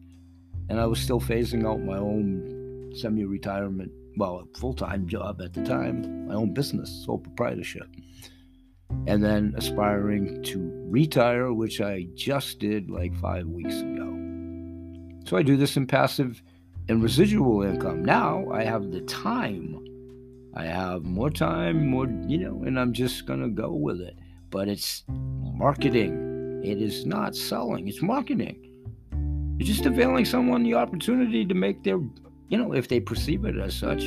And 0.69 0.81
I 0.81 0.87
was 0.87 1.01
still 1.01 1.21
phasing 1.21 1.67
out 1.67 1.81
my 1.81 1.99
own 1.99 2.93
semi 2.95 3.25
retirement, 3.25 3.91
well, 4.17 4.47
full 4.57 4.75
time 4.75 5.07
job 5.07 5.41
at 5.43 5.55
the 5.55 5.65
time, 5.65 6.29
my 6.29 6.35
own 6.35 6.53
business, 6.53 7.05
sole 7.05 7.19
proprietorship. 7.19 7.89
And 9.07 9.23
then 9.23 9.55
aspiring 9.57 10.43
to 10.45 10.71
retire, 10.87 11.53
which 11.53 11.81
I 11.81 12.07
just 12.15 12.59
did 12.59 12.91
like 12.91 13.15
five 13.17 13.47
weeks 13.47 13.75
ago. 13.81 14.09
So 15.27 15.37
I 15.37 15.43
do 15.43 15.57
this 15.57 15.77
in 15.77 15.87
passive 15.87 16.43
and 16.89 17.03
residual 17.03 17.63
income. 17.63 18.05
Now 18.05 18.49
I 18.53 18.63
have 18.65 18.91
the 18.91 19.01
time. 19.03 19.85
I 20.55 20.65
have 20.65 21.05
more 21.05 21.31
time, 21.31 21.89
more, 21.89 22.07
you 22.27 22.39
know, 22.39 22.63
and 22.65 22.79
I'm 22.79 22.93
just 22.93 23.27
going 23.27 23.41
to 23.41 23.49
go 23.49 23.73
with 23.73 24.01
it 24.01 24.17
but 24.53 24.69
it's 24.69 25.03
marketing. 25.09 26.61
It 26.63 26.81
is 26.81 27.05
not 27.05 27.35
selling, 27.35 27.89
it's 27.89 28.03
marketing. 28.03 28.69
You're 29.59 29.67
just 29.67 29.87
availing 29.87 30.25
someone 30.25 30.63
the 30.63 30.75
opportunity 30.75 31.45
to 31.45 31.55
make 31.55 31.83
their, 31.83 31.99
you 32.49 32.59
know, 32.59 32.73
if 32.73 32.87
they 32.87 33.01
perceive 33.01 33.45
it 33.45 33.57
as 33.59 33.75
such. 33.75 34.05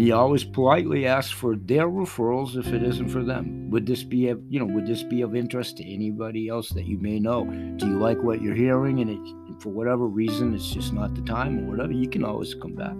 He 0.00 0.12
always 0.12 0.44
politely 0.44 1.06
asks 1.06 1.30
for 1.30 1.56
their 1.56 1.86
referrals 1.86 2.56
if 2.56 2.68
it 2.68 2.82
isn't 2.82 3.10
for 3.10 3.22
them. 3.22 3.68
Would 3.68 3.84
this 3.84 4.02
be, 4.02 4.30
a, 4.30 4.36
you 4.48 4.58
know, 4.58 4.64
would 4.64 4.86
this 4.86 5.02
be 5.02 5.20
of 5.20 5.36
interest 5.36 5.76
to 5.76 5.84
anybody 5.84 6.48
else 6.48 6.70
that 6.70 6.86
you 6.86 6.96
may 6.96 7.20
know? 7.20 7.44
Do 7.76 7.86
you 7.86 7.98
like 7.98 8.16
what 8.22 8.40
you're 8.40 8.54
hearing, 8.54 9.00
and 9.00 9.10
it, 9.10 9.18
for 9.60 9.68
whatever 9.68 10.06
reason, 10.06 10.54
it's 10.54 10.70
just 10.70 10.94
not 10.94 11.14
the 11.14 11.20
time 11.20 11.58
or 11.58 11.70
whatever? 11.70 11.92
You 11.92 12.08
can 12.08 12.24
always 12.24 12.54
come 12.54 12.74
back. 12.74 12.94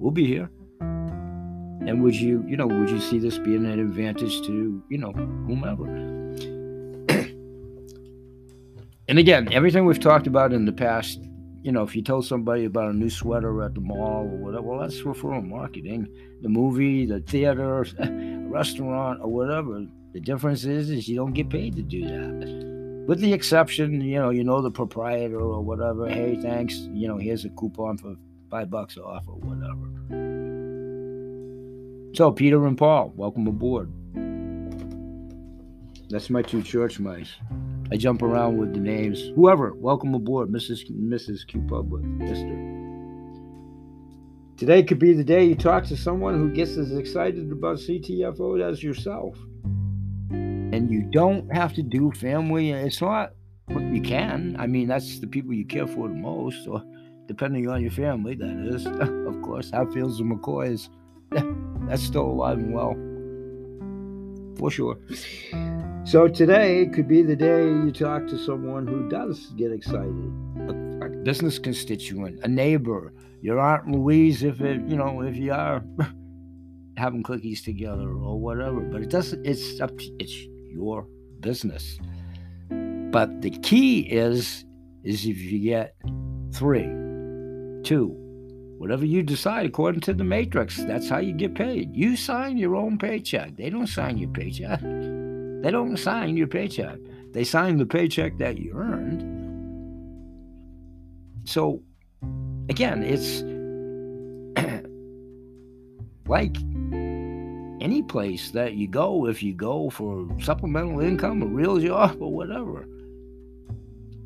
We'll 0.00 0.10
be 0.10 0.26
here. 0.26 0.50
And 0.80 2.02
would 2.02 2.14
you, 2.14 2.42
you 2.48 2.56
know, 2.56 2.66
would 2.66 2.88
you 2.88 3.02
see 3.02 3.18
this 3.18 3.36
being 3.36 3.66
an 3.66 3.78
advantage 3.78 4.40
to, 4.46 4.82
you 4.88 4.96
know, 4.96 5.12
whomever? 5.12 5.84
and 9.06 9.18
again, 9.18 9.52
everything 9.52 9.84
we've 9.84 10.00
talked 10.00 10.26
about 10.26 10.54
in 10.54 10.64
the 10.64 10.72
past, 10.72 11.20
you 11.62 11.70
know, 11.70 11.82
if 11.82 11.94
you 11.94 12.02
tell 12.02 12.22
somebody 12.22 12.64
about 12.64 12.90
a 12.90 12.92
new 12.92 13.08
sweater 13.08 13.62
at 13.62 13.74
the 13.74 13.80
mall 13.80 14.24
or 14.24 14.36
whatever, 14.36 14.62
well, 14.62 14.80
that's 14.80 15.00
referral 15.02 15.44
marketing. 15.44 16.08
The 16.42 16.48
movie, 16.48 17.06
the 17.06 17.20
theater, 17.20 17.86
restaurant, 18.48 19.20
or 19.22 19.28
whatever. 19.28 19.86
The 20.12 20.20
difference 20.20 20.64
is, 20.64 20.90
is 20.90 21.08
you 21.08 21.16
don't 21.16 21.32
get 21.32 21.48
paid 21.48 21.76
to 21.76 21.82
do 21.82 22.04
that. 22.04 23.06
With 23.06 23.20
the 23.20 23.32
exception, 23.32 24.00
you 24.00 24.18
know, 24.18 24.30
you 24.30 24.42
know 24.44 24.60
the 24.60 24.70
proprietor 24.70 25.40
or 25.40 25.62
whatever. 25.62 26.08
Hey, 26.08 26.36
thanks. 26.36 26.76
You 26.92 27.08
know, 27.08 27.16
here's 27.16 27.44
a 27.44 27.50
coupon 27.50 27.96
for 27.96 28.16
five 28.50 28.68
bucks 28.68 28.96
off 28.98 29.24
or 29.28 29.36
whatever. 29.36 29.88
So, 32.14 32.30
Peter 32.32 32.66
and 32.66 32.76
Paul, 32.76 33.12
welcome 33.16 33.46
aboard. 33.46 33.90
That's 36.10 36.28
my 36.28 36.42
two 36.42 36.62
church 36.62 37.00
mice. 37.00 37.32
I 37.92 37.96
jump 37.96 38.22
around 38.22 38.56
with 38.56 38.72
the 38.72 38.80
names. 38.80 39.20
Whoever, 39.34 39.74
welcome 39.74 40.14
aboard, 40.14 40.48
Mrs. 40.48 40.90
Mrs. 40.90 41.46
Q 41.46 41.60
Public, 41.68 42.02
Mister. 42.02 42.48
Today 44.56 44.82
could 44.82 44.98
be 44.98 45.12
the 45.12 45.22
day 45.22 45.44
you 45.44 45.54
talk 45.54 45.84
to 45.88 45.96
someone 45.98 46.38
who 46.38 46.50
gets 46.54 46.78
as 46.78 46.96
excited 46.96 47.52
about 47.52 47.76
CTFO 47.76 48.66
as 48.66 48.82
yourself. 48.82 49.36
And 50.30 50.90
you 50.90 51.02
don't 51.02 51.54
have 51.54 51.74
to 51.74 51.82
do 51.82 52.10
family. 52.12 52.70
It's 52.70 53.02
not 53.02 53.34
you 53.68 54.00
can. 54.00 54.56
I 54.58 54.66
mean, 54.66 54.88
that's 54.88 55.18
the 55.18 55.26
people 55.26 55.52
you 55.52 55.66
care 55.66 55.86
for 55.86 56.08
the 56.08 56.14
most, 56.14 56.66
or 56.66 56.82
depending 57.26 57.68
on 57.68 57.82
your 57.82 57.90
family, 57.90 58.36
that 58.36 58.74
is. 58.74 58.86
of 58.86 59.42
course, 59.42 59.70
Hatfields 59.70 60.18
and 60.18 60.32
McCoys 60.32 60.88
that's 61.88 62.02
still 62.02 62.24
alive 62.24 62.56
and 62.56 62.72
well, 62.72 62.96
for 64.62 64.70
sure. 64.70 64.96
So 66.04 66.28
today 66.28 66.86
could 66.86 67.08
be 67.08 67.22
the 67.22 67.34
day 67.34 67.64
you 67.64 67.90
talk 67.90 68.28
to 68.28 68.38
someone 68.38 68.86
who 68.86 69.08
does 69.08 69.46
get 69.56 69.72
excited, 69.72 70.32
a, 70.68 71.06
a 71.06 71.08
business 71.24 71.58
constituent, 71.58 72.38
a 72.44 72.48
neighbor, 72.48 73.12
your 73.40 73.58
aunt 73.58 73.88
Louise, 73.90 74.44
if 74.44 74.60
it, 74.60 74.80
you 74.86 74.96
know, 74.96 75.22
if 75.22 75.36
you 75.36 75.52
are 75.52 75.82
having 76.96 77.24
cookies 77.24 77.62
together 77.62 78.08
or 78.08 78.38
whatever. 78.38 78.80
But 78.80 79.02
it 79.02 79.10
doesn't. 79.10 79.44
It's 79.44 79.80
up. 79.80 79.98
To, 79.98 80.16
it's 80.20 80.36
your 80.72 81.08
business. 81.40 81.98
But 82.70 83.42
the 83.42 83.50
key 83.50 84.02
is, 84.02 84.64
is 85.02 85.26
if 85.26 85.38
you 85.38 85.58
get 85.58 85.96
three, 86.52 86.86
two, 87.82 88.16
Whatever 88.82 89.06
you 89.06 89.22
decide 89.22 89.64
according 89.64 90.00
to 90.00 90.12
the 90.12 90.24
matrix, 90.24 90.82
that's 90.82 91.08
how 91.08 91.18
you 91.18 91.32
get 91.32 91.54
paid. 91.54 91.94
You 91.94 92.16
sign 92.16 92.56
your 92.58 92.74
own 92.74 92.98
paycheck. 92.98 93.56
They 93.56 93.70
don't 93.70 93.86
sign 93.86 94.18
your 94.18 94.30
paycheck. 94.30 94.80
They 94.80 95.70
don't 95.70 95.96
sign 95.96 96.36
your 96.36 96.48
paycheck. 96.48 96.98
They 97.30 97.44
sign 97.44 97.76
the 97.76 97.86
paycheck 97.86 98.38
that 98.38 98.58
you 98.58 98.72
earned. 98.74 99.22
So, 101.44 101.80
again, 102.68 103.04
it's 103.04 103.42
like 106.26 106.56
any 107.80 108.02
place 108.02 108.50
that 108.50 108.72
you 108.74 108.88
go 108.88 109.28
if 109.28 109.44
you 109.44 109.54
go 109.54 109.90
for 109.90 110.26
supplemental 110.40 110.98
income, 110.98 111.40
a 111.40 111.46
real 111.46 111.78
job, 111.78 112.20
or 112.20 112.32
whatever. 112.32 112.88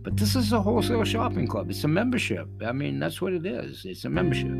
But 0.06 0.16
this 0.16 0.36
is 0.36 0.52
a 0.52 0.62
wholesale 0.62 1.02
shopping 1.02 1.48
club. 1.48 1.68
It's 1.68 1.82
a 1.82 1.88
membership. 1.88 2.48
I 2.64 2.70
mean, 2.70 3.00
that's 3.00 3.20
what 3.20 3.32
it 3.32 3.44
is. 3.44 3.84
It's 3.84 4.04
a 4.04 4.08
membership. 4.08 4.52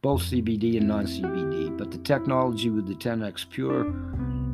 both 0.00 0.22
CBD 0.22 0.78
and 0.78 0.88
non 0.88 1.06
CBD. 1.06 1.76
But 1.76 1.90
the 1.90 1.98
technology 1.98 2.70
with 2.70 2.86
the 2.86 2.94
10X 2.94 3.50
Pure 3.50 3.92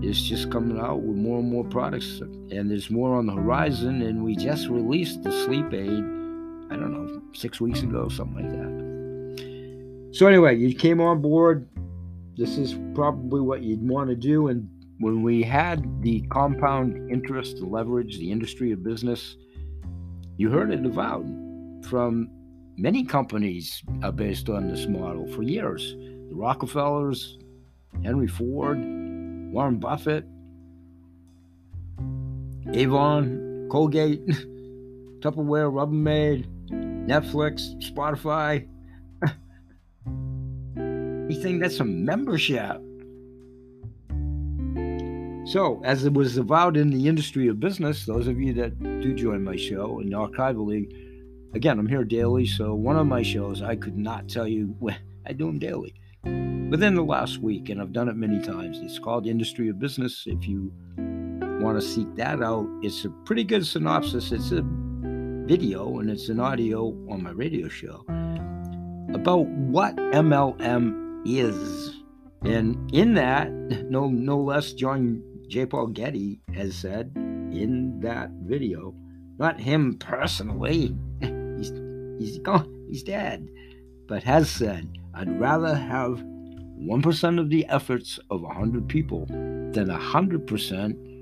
is 0.02 0.20
just 0.22 0.50
coming 0.50 0.78
out 0.78 1.00
with 1.02 1.16
more 1.16 1.38
and 1.38 1.50
more 1.50 1.64
products, 1.64 2.20
and 2.20 2.70
there's 2.70 2.90
more 2.90 3.14
on 3.14 3.26
the 3.26 3.34
horizon. 3.34 4.02
And 4.02 4.24
we 4.24 4.36
just 4.36 4.68
released 4.68 5.22
the 5.22 5.30
sleep 5.44 5.72
aid, 5.72 6.04
I 6.72 6.76
don't 6.76 6.92
know, 6.92 7.22
six 7.34 7.60
weeks 7.60 7.82
ago, 7.82 8.08
something 8.08 8.42
like 8.42 8.52
that. 8.52 10.16
So, 10.16 10.26
anyway, 10.26 10.56
you 10.56 10.74
came 10.74 11.00
on 11.00 11.20
board. 11.20 11.68
This 12.36 12.58
is 12.58 12.74
probably 12.94 13.40
what 13.40 13.62
you'd 13.62 13.86
want 13.86 14.10
to 14.10 14.16
do. 14.16 14.48
And 14.48 14.68
when 14.98 15.22
we 15.22 15.42
had 15.42 16.02
the 16.02 16.20
compound 16.30 17.10
interest 17.10 17.56
the 17.56 17.66
leverage, 17.66 18.18
the 18.18 18.30
industry 18.30 18.72
of 18.72 18.82
business, 18.82 19.36
you 20.36 20.50
heard 20.50 20.72
it 20.72 20.84
avowed 20.84 21.26
from 21.88 22.28
many 22.76 23.04
companies 23.04 23.82
are 24.02 24.12
based 24.12 24.48
on 24.48 24.68
this 24.68 24.86
model 24.86 25.26
for 25.28 25.42
years. 25.42 25.94
The 26.28 26.34
Rockefellers, 26.34 27.38
Henry 28.02 28.26
Ford, 28.26 28.78
Warren 28.78 29.78
Buffett, 29.78 30.24
Avon, 32.72 33.68
Colgate, 33.70 34.26
Tupperware, 35.20 35.70
Rubbermaid, 35.70 36.46
Netflix, 37.06 37.80
Spotify. 37.82 38.66
Anything 41.26 41.58
that's 41.58 41.80
a 41.80 41.84
membership. 41.84 42.83
So, 45.46 45.82
as 45.84 46.06
it 46.06 46.14
was 46.14 46.38
avowed 46.38 46.78
in 46.78 46.88
the 46.88 47.06
industry 47.06 47.48
of 47.48 47.60
business, 47.60 48.06
those 48.06 48.28
of 48.28 48.40
you 48.40 48.54
that 48.54 48.82
do 48.82 49.12
join 49.14 49.44
my 49.44 49.56
show 49.56 50.00
in 50.00 50.06
and 50.06 50.14
archivally, 50.14 50.90
again, 51.54 51.78
I'm 51.78 51.86
here 51.86 52.02
daily. 52.02 52.46
So, 52.46 52.74
one 52.74 52.96
of 52.96 53.06
my 53.06 53.22
shows, 53.22 53.60
I 53.60 53.76
could 53.76 53.96
not 53.96 54.26
tell 54.26 54.48
you 54.48 54.74
when 54.78 54.96
I 55.26 55.34
do 55.34 55.46
them 55.46 55.58
daily 55.58 55.94
within 56.70 56.94
the 56.94 57.04
last 57.04 57.38
week, 57.38 57.68
and 57.68 57.80
I've 57.80 57.92
done 57.92 58.08
it 58.08 58.16
many 58.16 58.40
times. 58.40 58.78
It's 58.80 58.98
called 58.98 59.26
Industry 59.26 59.68
of 59.68 59.78
Business. 59.78 60.24
If 60.26 60.48
you 60.48 60.72
want 60.96 61.78
to 61.78 61.86
seek 61.86 62.14
that 62.16 62.42
out, 62.42 62.66
it's 62.82 63.04
a 63.04 63.10
pretty 63.26 63.44
good 63.44 63.66
synopsis. 63.66 64.32
It's 64.32 64.50
a 64.50 64.62
video 65.46 65.98
and 65.98 66.08
it's 66.08 66.30
an 66.30 66.40
audio 66.40 66.86
on 67.10 67.22
my 67.22 67.30
radio 67.32 67.68
show 67.68 68.02
about 69.12 69.46
what 69.46 69.94
MLM 69.96 71.22
is. 71.26 72.00
And 72.42 72.90
in 72.94 73.12
that, 73.14 73.50
no 73.90 74.08
no 74.08 74.38
less, 74.38 74.72
John 74.72 75.22
J. 75.48 75.66
Paul 75.66 75.88
Getty 75.88 76.40
has 76.54 76.74
said 76.74 77.12
in 77.14 78.00
that 78.00 78.30
video, 78.42 78.94
not 79.38 79.60
him 79.60 79.98
personally, 79.98 80.96
he's 81.20 81.72
he's 82.18 82.38
gone, 82.38 82.86
he's 82.88 83.02
dead, 83.02 83.48
but 84.06 84.22
has 84.22 84.50
said, 84.50 84.88
I'd 85.14 85.40
rather 85.40 85.74
have 85.74 86.24
1% 86.80 87.40
of 87.40 87.50
the 87.50 87.66
efforts 87.66 88.18
of 88.30 88.42
100 88.42 88.88
people 88.88 89.26
than 89.26 89.88
100% 89.88 91.14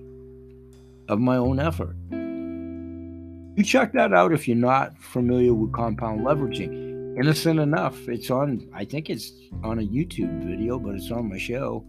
of 1.08 1.18
my 1.20 1.36
own 1.36 1.60
effort. 1.60 1.96
You 2.10 3.62
check 3.64 3.92
that 3.92 4.14
out 4.14 4.32
if 4.32 4.48
you're 4.48 4.56
not 4.56 4.96
familiar 4.98 5.52
with 5.52 5.72
compound 5.72 6.20
leveraging. 6.20 7.18
Innocent 7.18 7.60
enough, 7.60 8.08
it's 8.08 8.30
on, 8.30 8.66
I 8.72 8.86
think 8.86 9.10
it's 9.10 9.32
on 9.62 9.78
a 9.78 9.82
YouTube 9.82 10.42
video, 10.42 10.78
but 10.78 10.94
it's 10.94 11.10
on 11.10 11.28
my 11.28 11.36
show. 11.36 11.84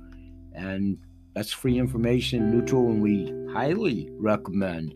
And 0.54 0.98
that's 1.34 1.52
free 1.52 1.80
information, 1.80 2.52
neutral, 2.52 2.90
and 2.90 3.02
we 3.02 3.34
highly 3.54 4.10
recommend. 4.14 4.94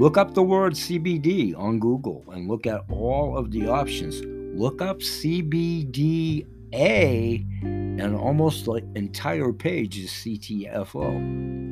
Look 0.00 0.16
up 0.16 0.34
the 0.34 0.42
word 0.42 0.74
CBD 0.74 1.58
on 1.58 1.80
Google 1.80 2.24
and 2.30 2.48
look 2.48 2.66
at 2.66 2.82
all 2.88 3.36
of 3.36 3.50
the 3.50 3.68
options. 3.68 4.22
Look 4.56 4.80
up 4.80 5.00
CBD 5.00 6.46
a, 6.72 7.44
and 7.62 8.14
almost 8.14 8.64
the 8.64 8.82
entire 8.94 9.52
page 9.52 9.98
is 9.98 10.10
CTFO. 10.10 11.64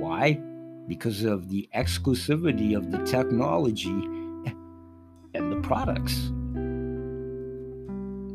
Why? 0.00 0.40
Because 0.88 1.22
of 1.24 1.48
the 1.48 1.68
exclusivity 1.74 2.76
of 2.76 2.90
the 2.90 2.98
technology 3.04 3.88
and 5.34 5.52
the 5.52 5.60
products. 5.62 6.32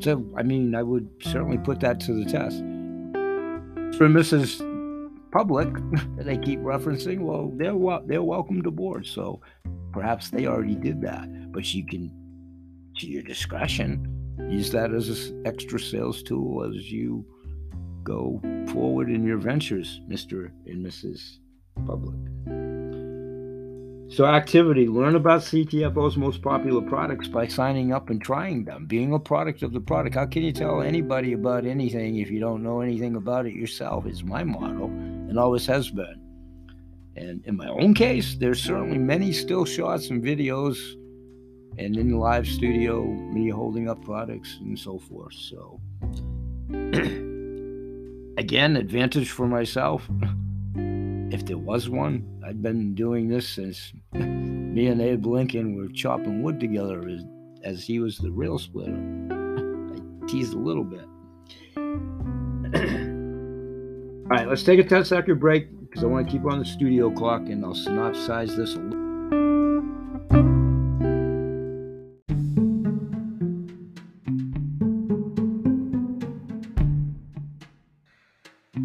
So, 0.04 0.26
I 0.38 0.44
mean, 0.44 0.76
I 0.76 0.84
would 0.84 1.10
certainly 1.22 1.58
put 1.58 1.82
that 1.82 2.00
to 2.02 2.14
the 2.14 2.30
test. 2.30 2.64
For 3.98 4.08
Mrs. 4.08 4.66
Public 5.32 5.74
that 6.16 6.26
they 6.26 6.38
keep 6.38 6.60
referencing, 6.60 7.20
well, 7.20 7.52
they're 7.56 7.76
they're 8.08 8.24
welcomed 8.24 8.66
aboard. 8.66 9.06
So, 9.06 9.42
perhaps 9.92 10.30
they 10.30 10.48
already 10.48 10.76
did 10.76 11.02
that, 11.02 11.52
but 11.52 11.74
you 11.74 11.86
can, 11.86 12.12
to 12.98 13.08
your 13.08 13.24
discretion, 13.24 14.36
use 14.50 14.72
that 14.72 14.94
as 14.94 15.30
an 15.30 15.46
extra 15.46 15.80
sales 15.80 16.24
tool 16.24 16.64
as 16.64 16.92
you 16.92 17.26
go 18.04 18.42
forward 18.72 19.10
in 19.10 19.24
your 19.24 19.38
ventures, 19.38 20.02
Mr. 20.10 20.52
and 20.66 20.86
Mrs. 20.86 21.38
Public. 21.86 22.59
So, 24.10 24.26
activity 24.26 24.88
learn 24.88 25.16
about 25.16 25.42
CTFO's 25.42 26.18
most 26.18 26.42
popular 26.42 26.82
products 26.82 27.28
by 27.28 27.46
signing 27.46 27.94
up 27.94 28.10
and 28.10 28.20
trying 28.20 28.66
them, 28.66 28.88
being 28.88 29.14
a 29.14 29.20
product 29.20 29.62
of 29.62 29.72
the 29.72 29.80
product. 29.80 30.16
How 30.16 30.26
can 30.26 30.42
you 30.42 30.52
tell 30.52 30.82
anybody 30.82 31.34
about 31.34 31.64
anything 31.64 32.18
if 32.18 32.32
you 32.32 32.40
don't 32.40 32.64
know 32.64 32.82
anything 32.82 33.16
about 33.16 33.46
it 33.46 33.54
yourself? 33.54 34.08
Is 34.08 34.24
my 34.24 34.44
motto 34.44 34.86
and 34.86 35.38
always 35.38 35.68
has 35.68 35.92
been. 35.92 36.20
And 37.16 37.46
in 37.46 37.56
my 37.56 37.68
own 37.68 37.94
case, 37.94 38.36
there's 38.36 38.64
certainly 38.64 38.98
many 38.98 39.32
still 39.32 39.66
shots 39.66 40.10
and 40.10 40.24
videos 40.24 40.78
and 41.78 41.96
in 41.96 42.10
the 42.10 42.18
live 42.18 42.48
studio, 42.48 43.06
me 43.06 43.50
holding 43.50 43.90
up 43.90 44.04
products 44.04 44.58
and 44.60 44.78
so 44.78 44.98
forth. 44.98 45.34
So, 45.34 45.80
again, 48.38 48.76
advantage 48.76 49.30
for 49.30 49.48
myself. 49.48 50.10
If 51.32 51.46
there 51.46 51.58
was 51.58 51.90
one, 51.90 52.42
I'd 52.44 52.64
been 52.64 52.96
doing 52.96 53.28
this 53.28 53.48
since 53.48 53.94
me 54.14 54.88
and 54.88 55.00
Abe 55.00 55.26
Lincoln 55.28 55.76
were 55.76 55.88
chopping 55.90 56.42
wood 56.42 56.60
together 56.60 57.08
as, 57.08 57.24
as 57.64 57.86
he 57.86 58.00
was 58.00 58.18
the 58.18 58.32
rail 58.32 58.58
splitter. 58.58 58.94
I 59.32 60.28
teased 60.28 60.54
a 60.54 60.58
little 60.58 60.84
bit. 60.84 61.06
All 64.26 64.38
right, 64.38 64.48
let's 64.48 64.64
take 64.64 64.80
a 64.80 64.84
10 64.84 65.06
second 65.06 65.40
break 65.40 65.68
because 65.82 66.04
I 66.04 66.08
want 66.08 66.28
to 66.28 66.32
keep 66.32 66.46
on 66.46 66.60
the 66.60 66.66
studio 66.66 67.12
clock 67.12 67.42
and 67.42 67.64
I'll 67.64 67.74
synopsize 67.74 68.56
this 68.56 68.76
a 68.76 68.80
little. 68.80 68.99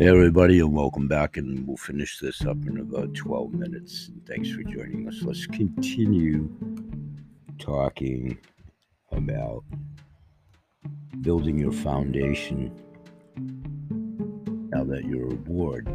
Hey, 0.04 0.10
everybody, 0.10 0.60
and 0.60 0.74
welcome 0.74 1.08
back. 1.08 1.38
And 1.38 1.66
we'll 1.66 1.78
finish 1.78 2.18
this 2.18 2.44
up 2.44 2.58
in 2.66 2.78
about 2.78 3.14
12 3.14 3.54
minutes. 3.54 4.08
And 4.08 4.22
thanks 4.26 4.50
for 4.50 4.62
joining 4.62 5.08
us. 5.08 5.22
Let's 5.22 5.46
continue 5.46 6.50
talking 7.58 8.36
about 9.12 9.64
building 11.22 11.58
your 11.58 11.72
foundation 11.72 12.70
now 14.74 14.84
that 14.84 15.06
you're 15.06 15.32
aboard 15.32 15.88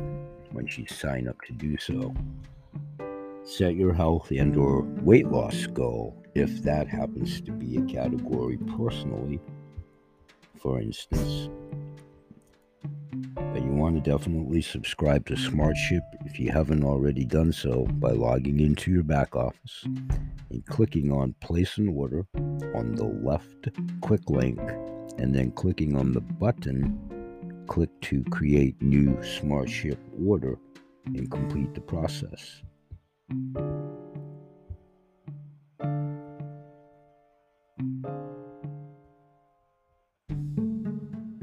once 0.54 0.76
you 0.76 0.88
sign 0.88 1.28
up 1.28 1.39
to 1.41 1.54
do 1.54 1.78
so 1.78 2.12
set 3.43 3.76
your 3.76 3.93
health 3.93 4.32
and 4.32 4.58
or 4.58 4.82
weight 5.04 5.28
loss 5.28 5.67
goal 5.67 6.19
if 6.34 6.63
that 6.63 6.88
happens 6.88 7.41
to 7.41 7.52
be 7.52 7.78
a 7.78 7.82
category 7.82 8.58
personally 8.76 9.39
for 10.56 10.82
instance 10.82 11.50
want 13.80 13.96
to 13.96 14.12
definitely 14.12 14.62
subscribe 14.62 15.26
to 15.26 15.36
SmartShip 15.36 16.02
if 16.26 16.38
you 16.38 16.52
haven't 16.52 16.84
already 16.84 17.24
done 17.24 17.54
so 17.54 17.86
by 17.94 18.12
logging 18.12 18.60
into 18.60 18.92
your 18.92 19.04
back 19.04 19.38
office 19.38 19.86
and 20.50 20.65
clicking 20.65 21.13
on 21.13 21.34
Place 21.39 21.78
an 21.78 21.88
Order 21.88 22.26
on 22.76 22.96
the 22.96 23.06
left 23.06 23.70
quick 24.02 24.30
link 24.30 24.60
and 25.18 25.34
then 25.34 25.52
clicking 25.52 25.96
on 25.96 26.12
the 26.12 26.20
button 26.20 27.63
click 27.70 27.89
to 28.02 28.22
create 28.26 28.82
new 28.82 29.12
SmartShip 29.22 29.98
order 30.28 30.58
and 31.06 31.32
complete 31.32 31.74
the 31.74 31.80
process. 31.80 32.62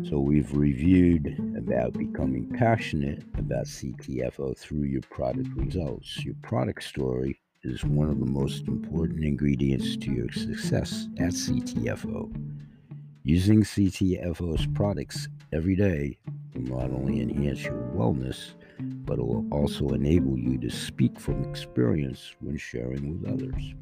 So 0.09 0.21
we've 0.21 0.53
reviewed 0.53 1.56
about 1.67 1.93
becoming 1.95 2.49
passionate 2.57 3.25
about 3.37 3.67
CTFO 3.67 4.57
through 4.57 4.85
your 4.85 5.01
product 5.11 5.49
results. 5.57 6.25
Your 6.25 6.37
product 6.41 6.85
story 6.85 7.41
is 7.65 7.85
one 7.85 8.09
of 8.09 8.21
the 8.21 8.27
most 8.27 8.69
important 8.69 9.25
ingredients 9.25 9.97
to 9.97 10.13
your 10.13 10.31
success 10.31 11.09
at 11.19 11.33
CTFO. 11.33 12.33
Using 13.25 13.63
CTFO's 13.63 14.67
products 14.75 15.27
every 15.53 15.75
day 15.75 16.17
will 16.55 16.79
not 16.79 16.93
only 16.93 17.21
enhance 17.21 17.65
your 17.65 17.83
wellness, 17.97 18.53
but 18.79 19.19
it 19.19 19.27
will 19.27 19.45
also 19.51 19.89
enable 19.89 20.39
you 20.39 20.59
to 20.59 20.71
speak 20.71 21.19
from 21.19 21.43
experience 21.43 22.37
when 22.39 22.57
sharing 22.57 23.21
with 23.21 23.33
others. 23.33 23.75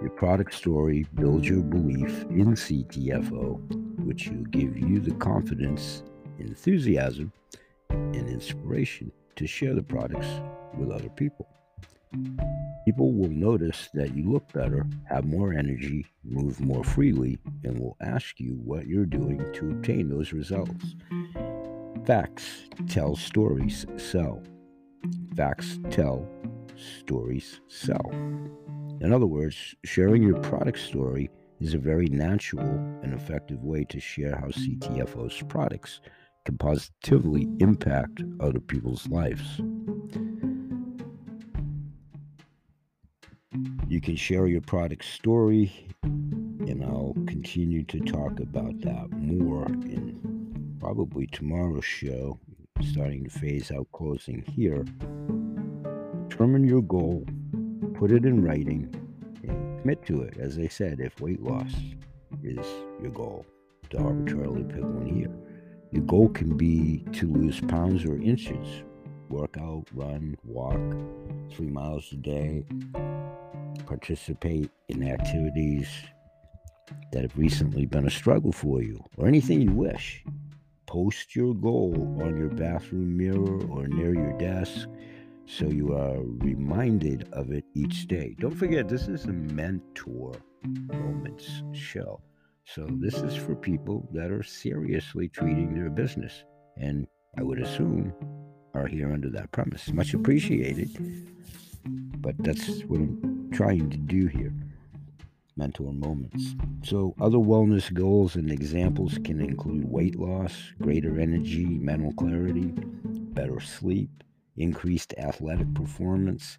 Your 0.00 0.10
product 0.10 0.52
story 0.52 1.06
builds 1.14 1.48
your 1.48 1.62
belief 1.62 2.22
in 2.30 2.54
CTFO, 2.54 4.04
which 4.04 4.28
will 4.28 4.44
give 4.46 4.76
you 4.76 4.98
the 4.98 5.14
confidence, 5.14 6.02
enthusiasm, 6.38 7.32
and 7.90 8.28
inspiration 8.28 9.12
to 9.36 9.46
share 9.46 9.74
the 9.74 9.82
products 9.82 10.28
with 10.76 10.90
other 10.90 11.08
people. 11.10 11.46
People 12.84 13.12
will 13.12 13.30
notice 13.30 13.88
that 13.94 14.14
you 14.14 14.30
look 14.30 14.50
better, 14.52 14.86
have 15.08 15.24
more 15.24 15.52
energy, 15.52 16.06
move 16.24 16.60
more 16.60 16.84
freely, 16.84 17.38
and 17.64 17.78
will 17.78 17.96
ask 18.00 18.38
you 18.38 18.60
what 18.64 18.86
you're 18.86 19.04
doing 19.04 19.38
to 19.54 19.70
obtain 19.70 20.08
those 20.08 20.32
results. 20.32 20.94
Facts 22.04 22.68
tell 22.88 23.16
stories 23.16 23.86
sell. 23.96 24.42
Facts 25.36 25.78
tell 25.90 26.28
stories 26.76 27.60
sell. 27.68 28.10
In 29.00 29.12
other 29.12 29.26
words, 29.26 29.74
sharing 29.84 30.22
your 30.22 30.40
product 30.40 30.78
story 30.78 31.28
is 31.60 31.74
a 31.74 31.78
very 31.78 32.06
natural 32.06 32.68
and 33.02 33.12
effective 33.12 33.62
way 33.64 33.84
to 33.84 33.98
share 33.98 34.36
how 34.36 34.46
CTFO's 34.46 35.42
products 35.48 36.00
can 36.46 36.56
positively 36.58 37.48
impact 37.58 38.22
other 38.38 38.60
people's 38.60 39.08
lives. 39.08 39.60
You 43.88 44.00
can 44.00 44.14
share 44.14 44.46
your 44.46 44.60
product 44.60 45.04
story, 45.04 45.72
and 46.04 46.84
I'll 46.84 47.14
continue 47.26 47.82
to 47.84 47.98
talk 48.00 48.38
about 48.38 48.80
that 48.82 49.10
more 49.10 49.66
in 49.66 50.76
probably 50.78 51.26
tomorrow's 51.26 51.84
show, 51.84 52.38
starting 52.92 53.24
to 53.24 53.30
phase 53.30 53.72
out 53.72 53.88
closing 53.92 54.42
here. 54.42 54.84
Determine 56.28 56.64
your 56.64 56.82
goal, 56.82 57.26
put 57.94 58.12
it 58.12 58.24
in 58.24 58.44
writing, 58.44 58.94
and 59.42 59.80
commit 59.80 60.06
to 60.06 60.22
it. 60.22 60.36
As 60.38 60.58
I 60.58 60.68
said, 60.68 61.00
if 61.00 61.20
weight 61.20 61.42
loss 61.42 61.72
is 62.44 62.64
your 63.02 63.10
goal, 63.10 63.44
to 63.90 63.98
arbitrarily 63.98 64.62
pick 64.62 64.84
one 64.84 65.06
here. 65.06 65.45
Your 65.92 66.02
goal 66.04 66.28
can 66.28 66.56
be 66.56 67.04
to 67.12 67.30
lose 67.30 67.60
pounds 67.60 68.04
or 68.04 68.16
inches, 68.20 68.82
work 69.28 69.56
out, 69.58 69.84
run, 69.92 70.36
walk 70.44 70.80
three 71.52 71.70
miles 71.70 72.12
a 72.12 72.16
day, 72.16 72.64
participate 73.86 74.70
in 74.88 75.08
activities 75.08 75.88
that 77.12 77.22
have 77.22 77.38
recently 77.38 77.86
been 77.86 78.06
a 78.06 78.10
struggle 78.10 78.52
for 78.52 78.82
you, 78.82 79.02
or 79.16 79.26
anything 79.26 79.60
you 79.60 79.72
wish. 79.72 80.24
Post 80.86 81.34
your 81.34 81.54
goal 81.54 81.94
on 82.22 82.36
your 82.36 82.48
bathroom 82.48 83.16
mirror 83.16 83.60
or 83.70 83.86
near 83.88 84.14
your 84.14 84.36
desk 84.38 84.88
so 85.46 85.66
you 85.66 85.94
are 85.94 86.18
reminded 86.44 87.28
of 87.32 87.52
it 87.52 87.64
each 87.74 88.06
day. 88.06 88.36
Don't 88.38 88.54
forget, 88.54 88.88
this 88.88 89.08
is 89.08 89.24
a 89.24 89.32
mentor 89.32 90.32
moments 90.64 91.62
show. 91.72 92.20
So, 92.66 92.86
this 92.90 93.14
is 93.14 93.34
for 93.36 93.54
people 93.54 94.08
that 94.12 94.30
are 94.30 94.42
seriously 94.42 95.28
treating 95.28 95.74
their 95.74 95.88
business. 95.88 96.44
And 96.76 97.06
I 97.38 97.42
would 97.42 97.60
assume 97.60 98.12
are 98.74 98.86
here 98.86 99.12
under 99.12 99.30
that 99.30 99.52
premise. 99.52 99.90
Much 99.92 100.14
appreciated. 100.14 100.90
But 102.18 102.34
that's 102.38 102.82
what 102.82 103.00
I'm 103.00 103.50
trying 103.52 103.88
to 103.90 103.96
do 103.96 104.26
here 104.26 104.52
mentor 105.56 105.92
moments. 105.92 106.54
So, 106.82 107.14
other 107.20 107.38
wellness 107.38 107.92
goals 107.92 108.36
and 108.36 108.50
examples 108.50 109.18
can 109.24 109.40
include 109.40 109.90
weight 109.90 110.18
loss, 110.18 110.52
greater 110.80 111.18
energy, 111.18 111.64
mental 111.64 112.12
clarity, 112.12 112.72
better 113.04 113.60
sleep, 113.60 114.10
increased 114.56 115.14
athletic 115.16 115.72
performance, 115.74 116.58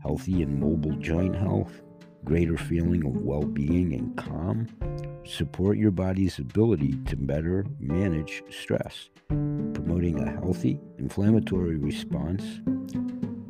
healthy 0.00 0.42
and 0.42 0.58
mobile 0.58 0.96
joint 0.96 1.36
health, 1.36 1.82
greater 2.28 2.58
feeling 2.58 3.06
of 3.06 3.16
well 3.22 3.42
being 3.42 3.94
and 3.94 4.14
calm, 4.18 4.68
support 5.24 5.78
your 5.78 5.90
body's 5.90 6.38
ability 6.38 6.92
to 7.06 7.16
better 7.16 7.64
manage 7.80 8.42
stress, 8.50 9.08
promoting 9.28 10.20
a 10.20 10.30
healthy 10.32 10.78
inflammatory 10.98 11.76
response, 11.76 12.60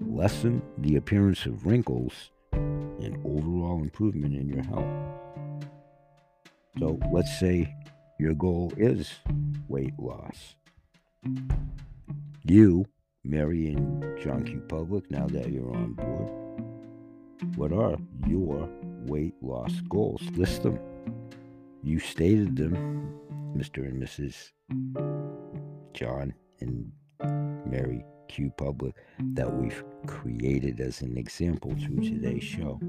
lessen 0.07 0.63
the 0.79 0.95
appearance 0.95 1.45
of 1.45 1.67
wrinkles, 1.67 2.31
and 2.53 3.17
overall 3.25 3.83
improvement 3.83 4.33
in 4.33 4.49
your 4.49 4.63
health. 4.63 4.87
So 6.79 7.01
let's 7.13 7.37
say 7.41 7.75
your 8.21 8.35
goal 8.35 8.73
is 8.77 9.11
weight 9.67 9.99
loss. 9.99 10.55
You, 12.45 12.87
Mary 13.25 13.73
and 13.73 14.23
John 14.23 14.45
Q. 14.45 14.61
Public, 14.69 15.11
now 15.11 15.27
that 15.27 15.51
you're 15.51 15.75
on 15.75 15.95
board, 15.95 16.38
what 17.57 17.73
are 17.73 17.97
your 18.27 18.69
weight 19.07 19.35
loss 19.43 19.73
goals? 19.89 20.23
List 20.37 20.63
them. 20.63 20.79
You 21.83 21.99
stated 21.99 22.57
them, 22.57 23.13
Mr. 23.57 23.79
and 23.87 24.03
Mrs. 24.03 24.51
John 25.95 26.35
and 26.61 26.93
Mary 27.67 28.05
Q 28.29 28.51
Public, 28.57 28.95
that 29.35 29.53
we've 29.53 29.83
created 30.07 30.81
as 30.81 31.03
an 31.03 31.17
example 31.17 31.75
through 31.77 32.03
today's 32.03 32.45
show. 32.45 32.81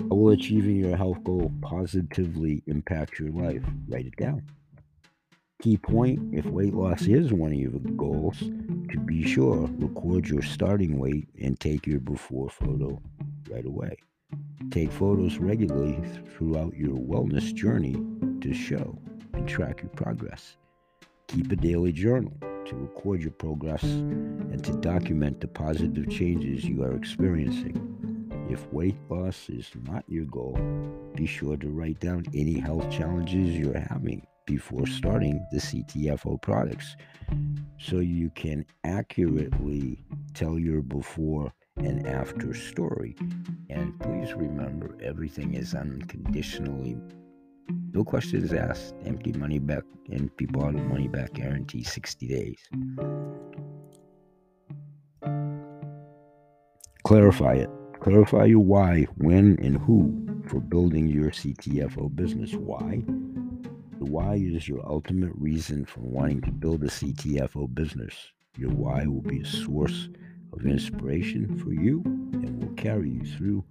How 0.00 0.16
will 0.16 0.30
achieving 0.30 0.76
your 0.76 0.96
health 0.96 1.22
goal 1.24 1.52
positively 1.62 2.62
impact 2.66 3.18
your 3.18 3.30
life? 3.30 3.62
Write 3.88 4.06
it 4.06 4.16
down. 4.16 4.42
Key 5.60 5.76
point 5.76 6.18
if 6.32 6.46
weight 6.46 6.72
loss 6.72 7.02
is 7.02 7.34
one 7.34 7.52
of 7.52 7.58
your 7.58 7.78
goals, 7.94 8.38
to 8.38 8.98
be 9.04 9.22
sure, 9.22 9.68
record 9.78 10.26
your 10.26 10.40
starting 10.40 10.98
weight 10.98 11.28
and 11.38 11.60
take 11.60 11.86
your 11.86 12.00
before 12.00 12.48
photo 12.48 12.98
right 13.50 13.66
away. 13.66 13.98
Take 14.70 14.90
photos 14.90 15.36
regularly 15.36 16.00
throughout 16.34 16.74
your 16.74 16.96
wellness 16.96 17.54
journey 17.54 17.92
to 18.40 18.54
show 18.54 18.98
and 19.34 19.46
track 19.46 19.82
your 19.82 19.90
progress. 19.90 20.56
Keep 21.28 21.52
a 21.52 21.56
daily 21.56 21.92
journal 21.92 22.32
to 22.40 22.76
record 22.76 23.20
your 23.20 23.32
progress 23.32 23.82
and 23.82 24.64
to 24.64 24.72
document 24.78 25.42
the 25.42 25.48
positive 25.48 26.08
changes 26.08 26.64
you 26.64 26.82
are 26.82 26.96
experiencing. 26.96 28.46
If 28.48 28.66
weight 28.72 28.96
loss 29.10 29.50
is 29.50 29.70
not 29.84 30.04
your 30.08 30.24
goal, 30.24 30.58
be 31.14 31.26
sure 31.26 31.58
to 31.58 31.68
write 31.68 32.00
down 32.00 32.24
any 32.32 32.58
health 32.58 32.90
challenges 32.90 33.58
you're 33.58 33.78
having 33.78 34.26
before 34.50 34.84
starting 34.84 35.46
the 35.52 35.58
CTFO 35.58 36.42
products 36.42 36.96
so 37.78 37.98
you 38.00 38.30
can 38.30 38.66
accurately 38.82 40.04
tell 40.34 40.58
your 40.58 40.82
before 40.82 41.52
and 41.76 42.04
after 42.04 42.52
story. 42.52 43.14
And 43.68 43.98
please 44.00 44.34
remember, 44.34 44.96
everything 45.00 45.54
is 45.54 45.72
unconditionally, 45.72 46.96
no 47.92 48.02
questions 48.02 48.52
asked, 48.52 48.96
empty 49.04 49.32
money 49.34 49.60
back, 49.60 49.84
empty 50.12 50.46
bottle 50.46 50.80
money 50.80 51.06
back 51.06 51.34
guarantee 51.34 51.84
60 51.84 52.26
days. 52.26 52.58
Clarify 57.04 57.54
it. 57.54 57.70
Clarify 58.00 58.46
your 58.46 58.64
why, 58.64 59.06
when, 59.16 59.56
and 59.62 59.76
who 59.76 60.42
for 60.48 60.58
building 60.58 61.06
your 61.06 61.30
CTFO 61.30 62.16
business. 62.16 62.54
Why? 62.54 63.04
The 64.00 64.06
why 64.06 64.36
is 64.36 64.66
your 64.66 64.80
ultimate 64.88 65.34
reason 65.34 65.84
for 65.84 66.00
wanting 66.00 66.40
to 66.42 66.52
build 66.52 66.82
a 66.82 66.86
CTFO 66.86 67.74
business. 67.74 68.14
Your 68.56 68.70
why 68.70 69.06
will 69.06 69.20
be 69.20 69.42
a 69.42 69.44
source 69.44 70.08
of 70.54 70.64
inspiration 70.64 71.58
for 71.58 71.74
you 71.74 72.00
and 72.06 72.62
will 72.62 72.72
carry 72.76 73.10
you 73.10 73.26
through 73.26 73.62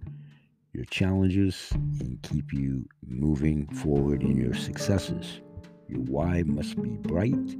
your 0.72 0.84
challenges 0.84 1.72
and 1.72 2.22
keep 2.22 2.52
you 2.52 2.88
moving 3.04 3.66
forward 3.74 4.22
in 4.22 4.36
your 4.36 4.54
successes. 4.54 5.40
Your 5.88 6.02
why 6.02 6.44
must 6.46 6.80
be 6.80 6.90
bright. 6.90 7.56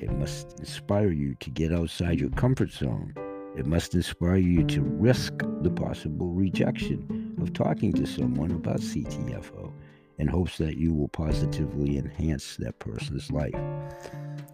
It 0.00 0.10
must 0.14 0.58
inspire 0.58 1.12
you 1.12 1.36
to 1.36 1.50
get 1.50 1.72
outside 1.72 2.18
your 2.18 2.30
comfort 2.30 2.72
zone. 2.72 3.14
It 3.56 3.66
must 3.66 3.94
inspire 3.94 4.38
you 4.38 4.64
to 4.64 4.82
risk 4.82 5.32
the 5.60 5.70
possible 5.70 6.32
rejection 6.32 7.36
of 7.40 7.52
talking 7.52 7.92
to 7.92 8.04
someone 8.04 8.50
about 8.50 8.80
CTFO 8.80 9.72
in 10.18 10.28
hopes 10.28 10.58
that 10.58 10.76
you 10.76 10.94
will 10.94 11.08
positively 11.08 11.98
enhance 11.98 12.56
that 12.56 12.78
person's 12.78 13.30
life. 13.30 13.54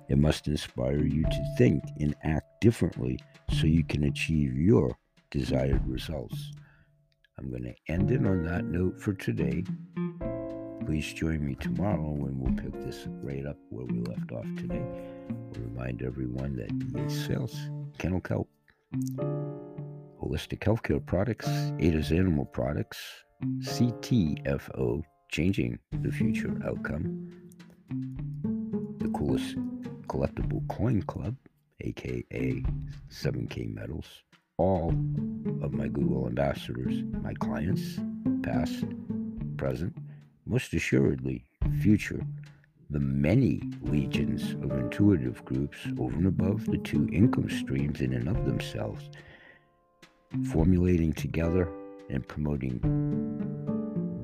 It 0.08 0.18
must 0.18 0.48
inspire 0.48 1.04
you 1.04 1.22
to 1.22 1.54
think 1.56 1.84
and 2.00 2.14
act 2.24 2.60
differently 2.60 3.20
so 3.50 3.66
you 3.66 3.84
can 3.84 4.04
achieve 4.04 4.54
your 4.54 4.96
desired 5.30 5.86
results. 5.86 6.52
I'm 7.38 7.50
going 7.50 7.62
to 7.62 7.92
end 7.92 8.10
it 8.10 8.26
on 8.26 8.44
that 8.44 8.64
note 8.64 9.00
for 9.00 9.14
today. 9.14 9.64
Please 10.84 11.12
join 11.12 11.44
me 11.44 11.54
tomorrow 11.54 12.10
when 12.10 12.38
we'll 12.38 12.54
pick 12.54 12.72
this 12.84 13.06
right 13.22 13.46
up 13.46 13.56
where 13.68 13.86
we 13.86 14.00
left 14.00 14.32
off 14.32 14.46
today. 14.56 14.84
We'll 15.28 15.68
remind 15.68 16.02
everyone 16.02 16.56
that 16.56 16.70
EH 17.00 17.08
Sales, 17.08 17.56
Kennel 17.98 18.20
Kelp, 18.20 18.48
Holistic 20.20 20.58
Healthcare 20.58 21.04
Products, 21.04 21.48
Ada's 21.78 22.10
Animal 22.12 22.44
Products, 22.46 22.98
CTFO, 23.60 25.02
Changing 25.30 25.78
the 25.92 26.10
Future 26.10 26.60
Outcome, 26.66 27.30
the 28.98 29.08
coolest 29.10 29.54
collectible 30.08 30.66
coin 30.66 31.02
club, 31.02 31.36
aka 31.82 32.64
7K 33.08 33.72
Metals, 33.72 34.24
all 34.56 34.88
of 35.62 35.72
my 35.72 35.86
Google 35.86 36.26
ambassadors, 36.26 37.04
my 37.22 37.32
clients, 37.34 38.00
past, 38.42 38.84
present, 39.56 39.96
most 40.46 40.74
assuredly 40.74 41.44
future, 41.80 42.26
the 42.90 42.98
many 42.98 43.62
legions 43.82 44.54
of 44.64 44.72
intuitive 44.72 45.44
groups 45.44 45.78
over 45.96 46.16
and 46.16 46.26
above 46.26 46.66
the 46.66 46.78
two 46.78 47.08
income 47.12 47.48
streams 47.48 48.00
in 48.00 48.14
and 48.14 48.28
of 48.28 48.46
themselves, 48.46 49.10
formulating 50.50 51.12
together 51.12 51.68
and 52.08 52.26
promoting 52.26 52.80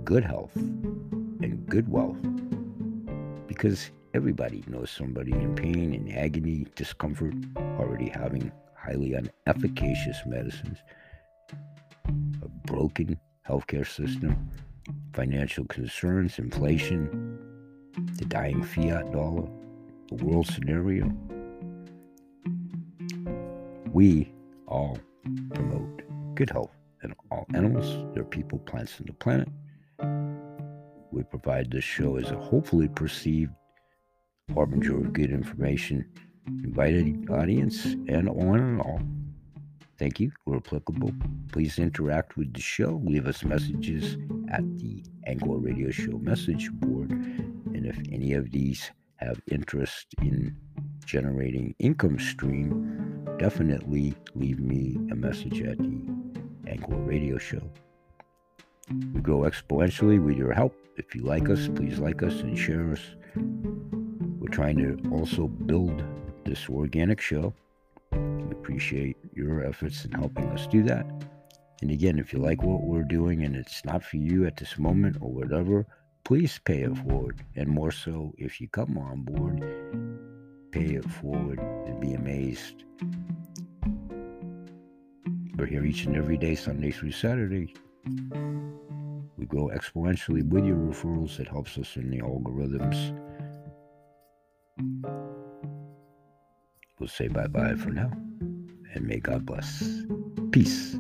good 0.07 0.25
health 0.25 0.55
and 0.55 1.67
good 1.69 1.89
wealth. 1.89 2.17
Because 3.49 3.91
everybody 4.15 4.63
knows 4.69 4.89
somebody 4.89 5.33
in 5.33 5.57
pain 5.57 5.93
and 5.93 6.17
agony, 6.17 6.65
discomfort, 6.77 7.35
already 7.57 8.09
having 8.09 8.53
highly 8.77 9.15
inefficacious 9.15 10.25
medicines, 10.25 10.79
a 12.07 12.49
broken 12.67 13.19
healthcare 13.49 13.87
system, 13.87 14.49
financial 15.13 15.65
concerns, 15.65 16.39
inflation, 16.39 17.37
the 18.15 18.27
dying 18.27 18.63
fiat 18.63 19.11
dollar, 19.11 19.49
the 20.09 20.25
world 20.25 20.47
scenario. 20.47 21.13
We 23.93 24.33
all 24.69 24.99
promote 25.53 26.03
good 26.37 26.51
health 26.51 26.71
in 27.03 27.13
all 27.33 27.47
animals, 27.55 28.15
their 28.15 28.25
people, 28.25 28.61
plants, 28.61 29.01
and 29.01 29.09
the 29.09 29.13
planet. 29.15 29.49
We 31.17 31.23
provide 31.23 31.71
this 31.71 31.83
show 31.83 32.19
as 32.19 32.31
a 32.31 32.37
hopefully 32.37 32.89
perceived 32.89 33.51
harbinger 34.53 34.99
of 34.99 35.15
good 35.15 35.31
information, 35.31 36.05
invited 36.47 37.31
audience, 37.31 37.87
and 37.87 38.29
on 38.29 38.61
and 38.61 38.81
all. 38.83 39.01
Thank 39.99 40.21
you, 40.21 40.31
We're 40.45 40.59
applicable. 40.59 41.13
Please 41.51 41.79
interact 41.79 42.37
with 42.37 42.53
the 42.53 42.61
show. 42.61 43.01
Leave 43.03 43.27
us 43.27 43.43
messages 43.45 44.19
at 44.51 44.61
the 44.77 45.07
Anglo 45.27 45.57
Radio 45.57 45.91
Show 45.91 46.19
message 46.19 46.71
board. 46.71 47.13
And 47.13 47.87
if 47.87 47.99
any 48.13 48.35
of 48.35 48.51
these 48.51 48.91
have 49.17 49.41
interest 49.51 50.09
in 50.21 50.55
generating 51.07 51.75
income 51.79 52.19
stream, 52.19 53.25
definitely 53.39 54.15
leave 54.35 54.61
me 54.61 54.99
a 55.11 55.15
message 55.15 55.63
at 55.63 55.79
the 55.79 56.03
Anglo 56.67 56.99
Radio 56.99 57.39
Show. 57.39 57.71
We 58.91 59.21
grow 59.21 59.41
exponentially 59.41 60.23
with 60.23 60.37
your 60.37 60.53
help. 60.53 60.75
If 60.97 61.15
you 61.15 61.23
like 61.23 61.49
us, 61.51 61.69
please 61.69 61.99
like 61.99 62.23
us 62.23 62.41
and 62.41 62.59
share 62.59 62.93
us. 62.93 63.01
We're 63.35 64.49
trying 64.49 64.79
to 64.79 65.11
also 65.11 65.49
build 65.49 66.03
this 66.45 66.69
organic 66.69 67.21
show 67.21 67.53
we 68.13 68.53
appreciate 68.53 69.17
your 69.35 69.65
efforts 69.65 70.05
in 70.05 70.13
helping 70.13 70.47
us 70.51 70.67
do 70.67 70.83
that. 70.85 71.07
And 71.83 71.91
again, 71.91 72.19
if 72.19 72.33
you 72.33 72.39
like 72.39 72.63
what 72.63 72.83
we're 72.83 73.03
doing 73.03 73.43
and 73.43 73.55
it's 73.55 73.85
not 73.85 74.03
for 74.03 74.17
you 74.17 74.47
at 74.47 74.57
this 74.57 74.79
moment 74.79 75.19
or 75.21 75.31
whatever, 75.31 75.87
please 76.25 76.59
pay 76.65 76.83
it 76.83 76.97
forward. 76.99 77.45
And 77.55 77.69
more 77.69 77.91
so, 77.91 78.33
if 78.39 78.61
you 78.61 78.69
come 78.69 78.97
on 78.97 79.23
board, 79.23 79.61
pay 80.73 80.95
it 80.95 81.05
forward 81.05 81.59
and 81.59 82.01
be 82.01 82.15
amazed. 82.15 82.85
We're 85.57 85.67
here 85.67 85.85
each 85.85 86.05
and 86.05 86.17
every 86.17 86.37
day, 86.37 86.55
Sunday 86.55 86.91
through 86.91 87.13
Saturday. 87.13 87.75
We 89.37 89.47
grow 89.47 89.69
exponentially 89.69 90.49
with 90.49 90.65
your 90.65 90.77
referrals. 90.77 91.41
It 91.41 91.49
helps 91.49 91.79
us 91.79 91.97
in 91.97 92.11
the 92.11 92.19
algorithms. 92.19 93.19
We'll 96.99 97.09
say 97.09 97.29
bye 97.29 97.47
bye 97.47 97.75
for 97.75 97.91
now. 97.91 98.11
And 98.95 99.07
may 99.07 99.19
God 99.19 99.45
bless. 99.45 100.03
Peace. 100.53 100.97